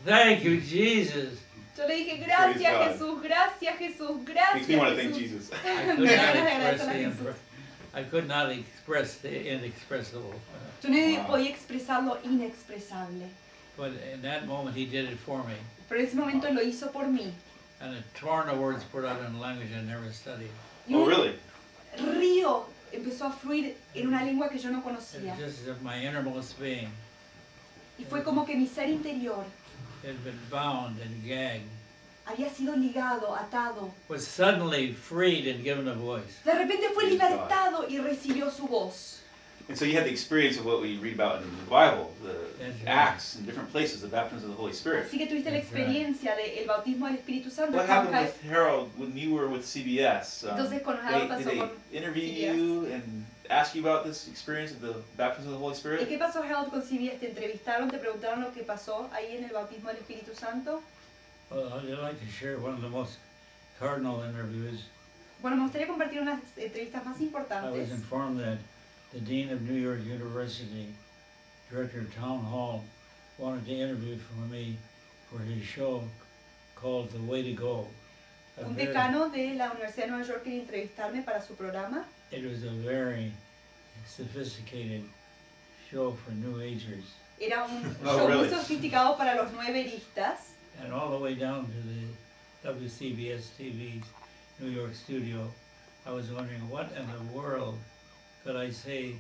Thank 0.06 0.44
you, 0.44 0.62
Jesus. 0.62 1.40
Yo 1.76 1.88
le 1.88 1.96
dije, 1.96 2.18
gracias. 2.24 2.94
Jesús, 2.94 3.22
gracias 3.24 3.78
Jesús, 3.80 4.18
Makes 4.18 4.34
gracias 4.34 4.68
me 4.70 4.76
want 4.76 4.90
to 4.92 4.96
thank 4.96 5.14
Jesús. 5.16 5.20
Jesus. 5.20 5.52
I 5.66 5.86
could 5.86 6.00
Me 6.00 6.16
not 6.16 6.36
ganas 6.36 6.46
de 6.46 6.70
express 6.70 6.86
the 6.86 6.94
Jesús. 6.94 7.16
impre- 7.18 7.36
I 7.96 8.04
could 8.04 8.28
not 8.28 8.52
express 8.52 9.16
the 9.18 9.54
inexpressible. 9.54 10.34
Yo 10.84 10.90
no 10.90 11.28
podía 11.28 11.50
expresar 11.50 12.04
lo 12.04 12.20
inexpresable. 12.24 13.30
But 13.78 13.92
in 14.14 14.22
that 14.22 14.48
moment, 14.48 14.76
he 14.76 14.86
did 14.86 15.06
it 15.10 15.18
for 15.20 15.44
me. 15.44 15.56
Pero 15.90 16.00
en 16.00 16.08
ese 16.08 16.16
momento 16.16 16.50
lo 16.52 16.62
hizo 16.62 16.92
por 16.92 17.06
mí. 17.06 17.32
And 17.82 17.96
a 17.96 18.02
torrent 18.18 18.50
of 18.50 18.60
words 18.60 18.84
poured 18.86 19.06
out 19.06 19.20
in 19.20 19.36
a 19.36 19.40
language 19.40 19.70
I 19.76 19.82
never 19.82 20.12
studied. 20.12 20.50
Oh, 20.92 21.06
really? 21.06 21.36
río 21.98 22.66
empezó 22.92 23.26
a 23.28 23.32
fluir 23.32 23.76
en 23.96 24.08
una 24.08 24.24
lengua 24.24 24.50
que 24.50 24.58
yo 24.60 24.70
no 24.72 24.80
It 24.80 24.84
conocía. 24.86 25.32
was 25.32 25.40
just 25.40 25.62
as 25.64 25.68
if 25.68 25.82
my 25.82 25.98
innermost 26.04 26.60
being 26.60 26.90
Y 28.00 28.06
fue 28.06 28.24
como 28.24 28.46
que 28.46 28.56
mi 28.56 28.66
ser 28.68 28.90
interior 28.90 29.44
had 30.04 30.24
been 30.24 30.40
bound 30.50 31.00
and 31.02 31.24
gagged, 31.28 31.68
había 32.26 32.50
sido 32.50 32.76
ligado, 32.76 33.36
atado. 33.36 33.92
was 34.08 34.26
suddenly 34.26 34.94
freed 34.94 35.48
and 35.48 35.64
given 35.64 35.88
a 35.88 35.94
voice. 35.94 36.40
De 36.44 36.52
repente 36.54 36.90
fue 36.94 37.04
libertado 37.06 37.88
y 37.90 37.98
recibió 38.00 38.50
su 38.52 38.68
voz. 38.68 39.22
And 39.70 39.78
so 39.78 39.86
you 39.86 39.94
had 39.96 40.04
the 40.06 40.12
experience 40.12 40.58
of 40.58 40.66
what 40.66 40.82
we 40.82 40.98
read 40.98 41.14
about 41.14 41.42
in 41.42 41.50
the 41.58 41.64
Bible, 41.70 42.14
the 42.22 42.34
That's 42.60 42.76
right. 42.80 42.88
Acts 42.88 43.36
and 43.36 43.46
different 43.46 43.72
places, 43.72 44.02
the 44.02 44.10
baptism 44.10 44.50
of 44.50 44.56
the 44.58 44.62
Holy 44.62 44.74
Spirit. 44.74 45.08
Así 45.10 45.18
que 45.18 45.26
tuviste 45.28 45.46
la 45.46 45.52
That's 45.60 45.72
right. 45.72 45.84
experiencia 45.88 46.36
del 46.36 46.68
bautismo 46.68 47.08
del 47.08 47.18
Espíritu 47.18 47.50
Santo. 47.50 47.78
What 47.78 47.88
happened 47.88 48.14
with 48.18 48.42
Harold 48.44 48.92
when 48.98 49.16
you 49.16 49.34
were 49.34 49.48
with 49.48 49.64
CBS? 49.66 50.44
Um, 50.44 50.58
Entonces 50.58 50.84
con 50.84 50.98
they, 50.98 51.02
Harold 51.04 51.30
did 51.30 51.48
pasó 51.48 51.50
they 51.50 51.58
con 51.60 51.70
interview 51.94 52.28
CBS. 52.28 52.58
you 52.58 52.86
and 52.94 53.26
ask 53.50 53.74
you 53.74 53.82
about 53.82 54.04
this 54.06 54.28
experience 54.28 54.72
of 54.72 54.82
the 54.82 54.96
baptism 55.16 55.48
of 55.54 55.54
the 55.54 55.60
Holy 55.64 55.74
¿Y 55.74 55.78
Spirit? 55.78 56.10
qué 56.10 56.18
pasó 56.20 56.44
Harold 56.44 56.70
con 56.70 56.82
CBS? 56.82 57.20
¿Te 57.22 57.28
entrevistaron? 57.30 57.90
¿Te 57.90 58.00
preguntaron 58.00 58.42
lo 58.42 58.52
que 58.52 58.64
pasó 58.64 59.10
ahí 59.14 59.38
en 59.38 59.46
el 59.46 59.52
bautismo 59.54 59.88
del 59.90 59.98
Espíritu 59.98 60.36
Santo? 60.36 60.82
Well, 61.50 61.72
I'd 61.74 62.00
like 62.02 62.20
to 62.20 62.26
share 62.30 62.58
one 62.60 62.74
of 62.74 62.82
the 62.82 62.90
most 62.90 63.18
cardinal 63.80 64.24
interviews. 64.24 64.82
Bueno, 65.42 65.56
me 65.58 65.64
gustaría 65.64 65.88
compartir 65.88 66.20
unas 66.22 66.40
entrevistas 66.58 67.06
más 67.06 67.20
importantes. 67.22 67.74
I 67.74 67.78
was 67.80 67.92
informed 67.92 68.40
that 68.40 68.58
the 69.14 69.20
Dean 69.20 69.50
of 69.52 69.62
New 69.62 69.80
York 69.80 70.00
University, 70.06 70.88
Director 71.72 72.00
of 72.00 72.16
Town 72.16 72.40
Hall, 72.40 72.84
wanted 73.38 73.66
to 73.66 73.72
interview 73.74 74.18
for 74.18 74.42
me 74.52 74.78
for 75.32 75.40
his 75.40 75.64
show 75.64 76.04
called 76.76 77.12
The 77.12 77.20
Way 77.22 77.44
to 77.44 77.54
Go. 77.54 77.88
A 78.60 78.66
Un 78.66 78.76
decano 78.76 79.32
de 79.34 79.56
la 79.56 79.70
Universidad 79.72 80.06
de 80.06 80.12
Nueva 80.12 80.28
York 80.28 80.44
quería 80.44 80.62
entrevistarme 80.68 81.26
para 81.26 81.42
su 81.42 81.54
programa. 81.56 82.06
It 82.32 82.44
was 82.44 82.64
a 82.64 82.70
very 82.70 83.32
sophisticated 84.08 85.04
show 85.90 86.12
for 86.24 86.32
New 86.34 86.62
Agers. 86.62 87.06
Era 87.42 87.66
un 87.68 87.96
Oh, 88.06 88.18
show 88.18 88.28
really? 88.28 88.48
muy 88.50 88.56
sofisticado 88.56 89.18
para 89.18 89.36
los 89.36 89.52
nueveristas. 89.54 90.52
And 90.82 90.94
all 90.94 91.12
the 91.12 91.18
way 91.20 91.34
down 91.36 91.66
to 91.66 92.70
the 92.72 92.74
WCBS 92.74 93.50
TV's 93.60 94.06
New 94.60 94.70
York 94.70 94.94
studio, 94.96 95.52
I 96.06 96.12
was 96.12 96.30
wondering 96.32 96.68
what 96.70 96.92
in 96.98 97.06
the 97.08 97.34
world 97.38 97.78
could 98.44 98.56
I 98.56 98.72
say 98.72 99.16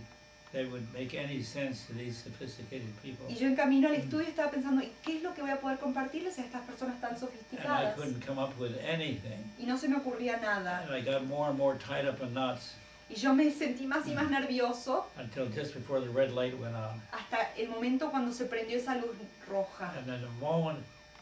that 0.53 0.69
would 0.71 0.85
make 0.93 1.15
any 1.15 1.41
sense 1.41 1.85
to 1.87 1.93
these 1.93 2.15
sophisticated 2.23 2.87
people. 3.01 3.25
Y 3.27 3.35
yo 3.35 3.47
en 3.47 3.55
camino 3.55 3.87
al 3.87 3.95
estudio 3.95 4.27
estaba 4.27 4.51
pensando, 4.51 4.83
¿y 4.83 4.91
qué 5.03 5.17
es 5.17 5.23
lo 5.23 5.33
que 5.33 5.41
voy 5.41 5.51
a 5.51 5.59
poder 5.59 5.79
compartirles 5.79 6.37
a 6.37 6.43
estas 6.43 6.61
personas 6.61 6.99
tan 7.01 7.11
And 7.15 7.17
I 7.17 7.25
sofisticadas? 7.25 7.95
couldn't 7.95 8.25
come 8.25 8.37
up 8.39 8.57
with 8.59 8.77
anything. 8.85 9.39
Y 9.59 9.65
no 9.65 9.77
se 9.77 9.87
me 9.87 9.97
ocurría 9.97 10.39
nada. 10.39 10.83
And 10.83 10.93
I 10.93 11.01
got 11.01 11.25
more 11.25 11.49
and 11.49 11.57
more 11.57 11.75
tied 11.77 12.07
up 12.07 12.21
in 12.21 12.33
knots 12.33 12.75
Y 13.09 13.15
yo 13.15 13.33
me 13.33 13.51
sentí 13.51 13.85
más 13.85 14.07
y 14.07 14.13
más 14.13 14.29
nervioso 14.29 15.05
until 15.19 15.47
just 15.53 15.73
before 15.73 15.99
the 15.99 16.09
red 16.09 16.31
light 16.31 16.57
went 16.59 16.75
on. 16.75 17.01
hasta 17.11 17.51
el 17.57 17.69
momento 17.69 18.09
cuando 18.11 18.31
se 18.31 18.45
prendió 18.45 18.77
esa 18.77 18.95
luz 18.95 19.15
roja. 19.47 19.91
And 19.97 20.07
then 20.07 20.21
the 20.21 20.45
moment 20.45 20.79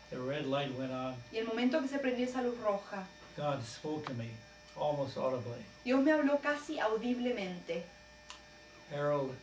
the 0.10 0.20
red 0.20 0.46
light 0.46 0.72
went 0.78 0.92
on, 0.92 1.16
Y 1.34 1.38
el 1.38 1.46
momento 1.48 1.82
que 1.82 1.88
se 1.88 1.98
prendió 2.00 2.26
esa 2.26 2.42
luz 2.42 2.58
roja, 2.60 3.04
God 3.38 3.64
spoke 3.66 4.06
to 4.08 4.14
me 4.14 4.30
almost 4.82 5.18
audibly. 5.18 5.64
Dios 5.86 6.04
me 6.04 6.12
habló 6.12 6.42
casi 6.42 6.80
audiblemente. 6.80 7.84
Harold, 8.92 9.36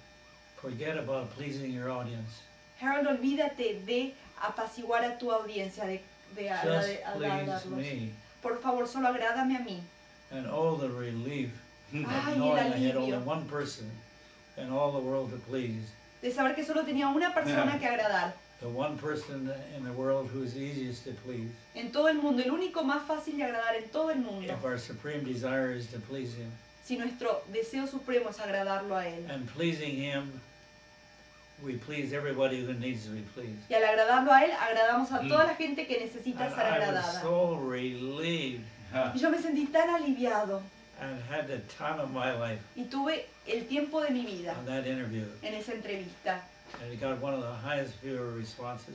forget 0.60 0.98
about 0.98 1.30
pleasing 1.36 1.72
your 1.72 1.90
audience. 1.90 2.42
Harold, 2.80 3.06
olvídate 3.06 3.84
de 3.86 4.14
apaciguar 4.42 5.04
a 5.04 5.18
tu 5.18 5.30
audiencia, 5.30 5.84
de, 5.84 6.02
de 6.36 6.48
Just 7.46 7.66
please 7.66 7.70
me. 7.70 8.10
Por 8.42 8.58
favor, 8.60 8.86
solo 8.86 9.08
agrádame 9.08 9.56
a 9.56 9.60
mí. 9.60 9.80
And 10.30 10.46
oh, 10.50 10.76
the 10.76 10.88
relief 10.88 11.50
Ay, 11.94 12.02
of 12.02 12.28
el 12.28 12.36
knowing 12.36 12.58
I 12.58 12.62
had 12.78 12.96
only 12.96 13.12
alivio 13.12 13.24
one 13.24 13.46
person 13.46 13.90
in 14.58 14.70
all 14.70 14.92
the 14.92 14.98
world 14.98 15.30
to 15.30 15.38
please. 15.38 15.90
de 16.20 16.30
saber 16.32 16.54
que 16.54 16.64
solo 16.64 16.84
tenía 16.84 17.08
una 17.08 17.32
persona 17.32 17.78
que 17.78 17.86
agradar. 17.86 18.34
The 18.60 18.68
one 18.68 18.98
person 18.98 19.50
in 19.76 19.84
the 19.84 19.92
world 19.92 20.28
who 20.32 20.42
is 20.42 20.56
easiest 20.56 21.04
to 21.04 21.12
please. 21.24 21.48
En 21.76 21.92
todo 21.92 22.08
el 22.08 22.16
mundo, 22.20 22.42
el 22.42 22.50
único 22.50 22.82
más 22.82 23.02
fácil 23.06 23.36
de 23.36 23.44
agradar 23.44 23.76
en 23.76 23.88
todo 23.90 24.08
el 24.10 24.16
mundo. 24.18 24.52
If 24.52 24.64
our 24.64 24.78
supreme 24.78 25.22
desire 25.24 25.70
is 25.72 25.86
to 25.92 25.98
please 26.00 26.34
Him. 26.34 26.50
Si 26.84 26.96
nuestro 26.96 27.42
deseo 27.52 27.86
supremo 27.86 28.30
es 28.30 28.38
agradarlo 28.40 28.96
a 28.96 29.04
Él. 29.06 29.30
And 29.30 29.46
pleasing 29.48 29.94
Him, 29.96 30.40
we 31.64 31.74
please 31.74 32.12
everybody 32.12 32.64
who 32.64 32.72
needs 32.74 33.04
to 33.04 33.10
be 33.12 33.20
pleased. 33.34 33.58
Y 33.70 33.76
al 33.76 33.82
agradarlo 33.84 34.32
a 34.32 34.42
Él, 34.44 34.50
agradamos 34.50 35.12
a 35.12 35.20
toda 35.28 35.44
la 35.44 35.54
gente 35.54 35.86
que 35.86 35.98
necesita 36.00 36.46
And 36.46 36.54
ser 36.54 36.64
I 36.66 36.78
was 36.80 36.88
agradada. 36.88 37.22
so 37.22 37.54
relieved 37.56 38.64
Huh. 38.90 39.10
Y 39.14 39.18
yo 39.20 39.28
me 39.30 39.36
sentí 39.38 39.66
tan 39.70 39.88
aliviado 39.90 40.62
and 40.98 41.20
had 41.30 41.46
the 41.46 41.58
time 41.78 42.00
of 42.00 42.10
my 42.10 42.32
life 42.32 42.58
y 42.74 42.84
tuve 42.84 43.26
el 43.46 43.66
tiempo 43.66 44.00
de 44.00 44.08
mi 44.10 44.24
vida 44.24 44.56
on 44.58 44.64
that 44.64 44.86
interview. 44.86 45.26
en 45.42 45.52
esa 45.54 45.72
entrevista. 45.74 46.40
And 46.82 46.92
it 46.92 47.00
got 47.00 47.20
one 47.20 47.34
of 47.34 47.40
the 47.42 47.52
highest 47.52 47.94
viewer 48.02 48.32
responses 48.36 48.94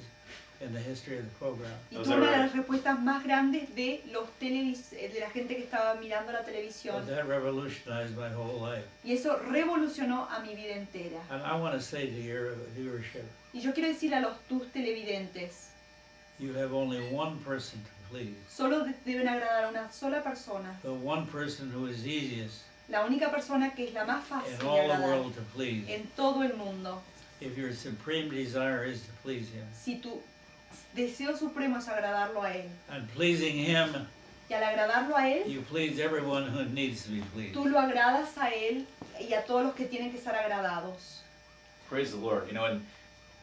in 0.62 0.72
the 0.74 0.80
history 0.80 1.18
of 1.18 1.24
the 1.26 1.36
program. 1.40 1.72
Y 1.92 1.98
that 1.98 2.08
una 2.18 2.32
de 2.32 2.38
las 2.38 2.54
respuestas 2.54 3.00
más 3.02 3.24
grandes 3.24 3.74
de 3.76 4.02
los 4.12 4.30
televis 4.40 4.94
eh, 4.94 5.10
de 5.14 5.20
la 5.20 5.30
gente 5.30 5.56
que 5.56 5.64
estaba 5.64 5.96
mirando 5.96 6.32
la 6.32 6.40
But 6.40 6.48
televisión. 6.48 7.06
that 7.08 7.28
revolutionized 7.28 8.16
my 8.16 8.30
whole 8.30 8.60
life. 8.62 8.86
Y 9.04 9.14
eso 9.14 9.38
revolucionó 9.50 10.28
a 10.30 10.40
mi 10.40 10.56
vida 10.56 10.76
entera. 10.76 11.20
And 11.30 11.42
I 11.44 11.56
want 11.60 11.74
to 11.74 11.82
say 11.82 12.08
to 12.08 12.22
your 12.22 12.56
viewership, 12.78 13.26
Y 13.54 13.60
yo 13.62 13.74
quiero 13.74 13.90
decirle 13.90 14.18
a 14.18 14.22
los 14.22 14.38
tus 14.48 14.64
televidentes, 14.72 15.70
you 16.40 16.54
have 16.54 16.74
only 16.74 17.00
one 17.14 17.38
person 17.40 17.80
to 17.84 17.90
please. 18.10 18.36
solo 18.50 18.86
de- 18.86 18.94
deben 19.06 19.28
agradar 19.28 19.66
a 19.66 19.70
una 19.70 19.92
sola 19.92 20.24
persona. 20.24 20.80
The 20.82 20.90
one 20.94 21.26
person 21.28 21.72
who 21.72 21.88
is 21.88 22.06
easiest 22.06 22.62
La 22.90 23.06
única 23.06 23.32
persona 23.32 23.74
que 23.74 23.86
es 23.88 23.94
la 23.94 24.06
más 24.06 24.24
fácil 24.26 24.52
in 24.54 24.60
de 24.60 24.66
all 24.66 24.76
the 24.88 24.94
agradar 24.94 25.10
world 25.20 25.36
to 25.36 25.42
please. 25.56 25.86
en 25.94 26.08
todo 26.16 26.44
el 26.44 26.54
mundo. 26.56 27.02
If 27.42 27.58
your 27.58 27.74
supreme 27.74 28.30
desire 28.30 28.84
is 28.86 29.02
to 29.02 29.12
please 29.24 29.50
Him. 29.50 29.66
Si 29.74 30.00
tu 30.00 30.22
deseo 30.96 31.38
supremo 31.38 31.78
es 31.78 31.88
agradarlo 31.88 32.44
a 32.44 32.54
Él. 32.54 32.70
And 32.90 33.08
pleasing 33.14 33.56
Him, 33.58 34.08
Y 34.50 34.56
al 34.56 34.64
agradarlo 34.64 35.16
a 35.16 35.22
Él, 35.28 35.48
you 35.48 35.62
please 35.62 36.00
everyone 36.00 36.46
who 36.48 36.66
needs 36.66 37.04
to 37.06 37.12
be 37.12 37.22
pleased. 37.34 37.56
tú 37.56 37.66
lo 37.70 37.80
agradas 37.80 38.38
a 38.38 38.50
Él 38.52 38.86
y 39.20 39.34
a 39.34 39.42
todos 39.46 39.66
los 39.66 39.76
que 39.76 39.86
tienen 39.86 40.12
que 40.12 40.20
ser 40.20 40.34
agradados. 40.36 41.20
Praise 41.90 42.12
the 42.12 42.18
Lord. 42.18 42.48
You 42.48 42.54
know, 42.54 42.66
and 42.66 42.86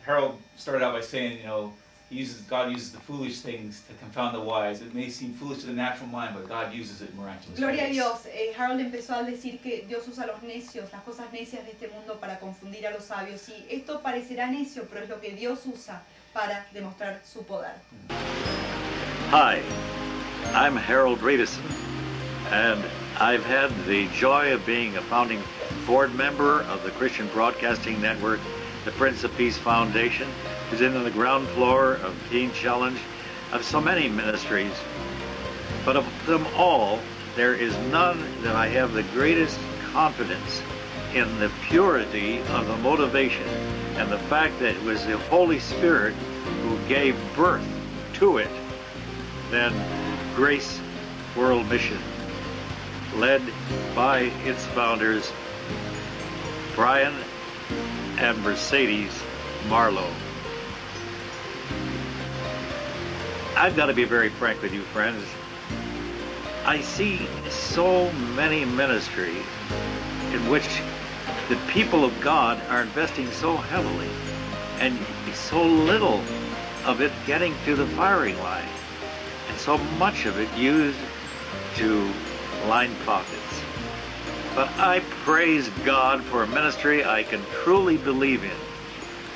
Harold 0.05 0.39
started 0.57 0.85
out 0.85 0.95
by 0.95 1.01
saying, 1.03 1.39
you 1.39 1.45
know, 1.47 1.73
he 2.11 2.17
uses 2.17 2.41
God 2.43 2.73
uses 2.73 2.91
the 2.91 2.99
foolish 2.99 3.41
things 3.41 3.83
to 3.89 3.95
confound 3.95 4.35
the 4.35 4.41
wise. 4.41 4.83
It 4.83 4.93
may 4.95 5.09
seem 5.09 5.33
foolish 5.33 5.61
to 5.61 5.67
the 5.67 5.73
natural 5.73 6.09
mind, 6.09 6.35
but 6.35 6.49
God 6.49 6.75
uses 6.75 7.01
it 7.01 7.11
in 7.11 7.17
miraculous 7.17 7.59
Gloria 7.59 7.87
a. 7.87 7.93
Dios. 7.93 8.27
Eh, 8.27 8.53
Harold 8.53 8.81
empezó 8.81 9.15
a 9.15 9.23
decir 9.23 9.61
que 9.63 9.87
Dios 9.87 10.07
usa 10.09 10.27
los 10.27 10.43
necios, 10.43 10.93
las 10.93 11.03
cosas 11.05 11.33
necias 11.33 11.65
de 11.65 11.71
este 11.71 11.89
mundo 11.89 12.19
para 12.21 12.39
confundir 12.41 12.85
a 12.87 12.91
los 12.91 13.05
sabios. 13.05 13.49
Y 13.49 13.65
esto 13.71 14.01
parecerá 14.01 14.51
necio, 14.51 14.87
pero 14.91 15.05
es 15.05 15.09
lo 15.09 15.21
que 15.21 15.31
Dios 15.31 15.61
usa 15.67 16.03
para 16.33 16.67
demostrar 16.73 17.21
su 17.25 17.45
poder. 17.45 17.75
Hi, 19.31 19.63
I'm 20.53 20.77
Harold 20.77 21.23
Radisson, 21.23 21.63
and 22.51 22.83
I've 23.21 23.45
had 23.45 23.71
the 23.87 24.09
joy 24.09 24.53
of 24.53 24.67
being 24.67 24.97
a 24.97 25.03
founding 25.03 25.41
board 25.87 26.13
member 26.17 26.63
of 26.63 26.83
the 26.83 26.91
Christian 26.91 27.29
Broadcasting 27.29 28.01
Network, 28.01 28.41
the 28.85 28.91
Prince 28.93 29.23
of 29.23 29.37
Peace 29.37 29.57
Foundation, 29.57 30.29
who's 30.71 30.81
in 30.81 31.03
the 31.03 31.11
ground 31.11 31.49
floor 31.49 31.95
of 31.95 32.17
Teen 32.31 32.53
Challenge, 32.53 32.99
of 33.53 33.65
so 33.65 33.81
many 33.81 34.09
ministries. 34.09 34.73
But 35.85 35.97
of 35.97 36.07
them 36.27 36.47
all, 36.57 37.01
there 37.35 37.55
is 37.55 37.77
none 37.91 38.25
that 38.43 38.55
I 38.55 38.69
have 38.69 38.93
the 38.93 39.03
greatest 39.03 39.59
confidence 39.93 40.63
in 41.13 41.41
the 41.41 41.51
purity 41.69 42.41
of 42.51 42.69
the 42.69 42.77
motivation 42.77 43.49
and 43.97 44.11
the 44.11 44.19
fact 44.19 44.59
that 44.61 44.77
it 44.77 44.83
was 44.83 45.05
the 45.05 45.19
Holy 45.19 45.59
Spirit 45.59 46.15
who 46.63 46.79
gave 46.87 47.17
birth 47.35 47.67
to 48.15 48.39
it 48.39 48.51
than 49.51 49.75
Grace 50.37 50.81
World 51.37 51.69
Mission, 51.69 51.99
led 53.17 53.43
by 53.95 54.31
its 54.45 54.65
founders, 54.67 55.33
Brian 56.77 57.15
and 58.19 58.41
Mercedes 58.43 59.21
Marlowe. 59.69 60.13
I've 63.61 63.77
got 63.77 63.87
to 63.87 63.93
be 63.93 64.05
very 64.05 64.31
frank 64.31 64.63
with 64.63 64.73
you, 64.73 64.81
friends. 64.85 65.23
I 66.65 66.81
see 66.81 67.29
so 67.51 68.11
many 68.35 68.65
ministries 68.65 69.45
in 70.33 70.49
which 70.49 70.81
the 71.51 71.57
people 71.69 72.03
of 72.03 72.19
God 72.23 72.59
are 72.71 72.81
investing 72.81 73.31
so 73.31 73.59
heavily 73.59 74.09
and 74.79 74.99
so 75.35 75.63
little 75.63 76.25
of 76.87 77.03
it 77.03 77.13
getting 77.27 77.55
to 77.67 77.77
the 77.77 77.87
firing 77.89 78.39
line 78.39 78.67
and 79.51 79.59
so 79.59 79.77
much 79.77 80.25
of 80.25 80.39
it 80.39 80.51
used 80.57 80.99
to 81.77 82.11
line 82.67 82.97
pockets. 83.05 83.63
But 84.55 84.69
I 84.79 85.01
praise 85.23 85.69
God 85.85 86.25
for 86.25 86.45
a 86.45 86.47
ministry 86.47 87.05
I 87.05 87.25
can 87.25 87.45
truly 87.63 87.99
believe 87.99 88.43
in. 88.43 88.57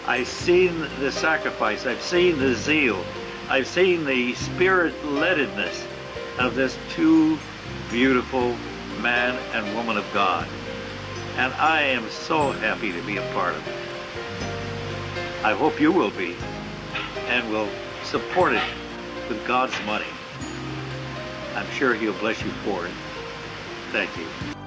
I've 0.07 0.29
seen 0.29 0.81
the 1.01 1.13
sacrifice, 1.13 1.85
I've 1.85 2.01
seen 2.01 2.39
the 2.39 2.55
zeal, 2.55 3.05
I've 3.49 3.67
seen 3.67 4.05
the 4.05 4.35
spirit 4.35 4.95
leadedness 5.05 5.87
of 6.39 6.55
this 6.55 6.79
two 6.91 7.39
beautiful 7.91 8.57
man 9.01 9.37
and 9.53 9.77
woman 9.77 9.99
of 9.99 10.05
God. 10.15 10.49
And 11.37 11.53
I 11.55 11.83
am 11.83 12.09
so 12.09 12.53
happy 12.53 12.93
to 12.93 13.03
be 13.03 13.19
a 13.19 13.33
part 13.33 13.55
of 13.55 13.69
it. 13.69 13.75
I 15.45 15.53
hope 15.53 15.79
you 15.79 15.93
will 15.93 16.11
be 16.11 16.37
and 17.29 17.51
will 17.51 17.69
support 18.03 18.55
it 18.55 18.63
with 19.29 19.47
God's 19.47 19.75
money. 19.85 20.07
I'm 21.55 21.71
sure 21.73 21.95
He'll 21.95 22.15
bless 22.15 22.41
you 22.43 22.51
for 22.65 22.87
it. 22.87 22.93
Thank 23.93 24.17
you. 24.17 24.64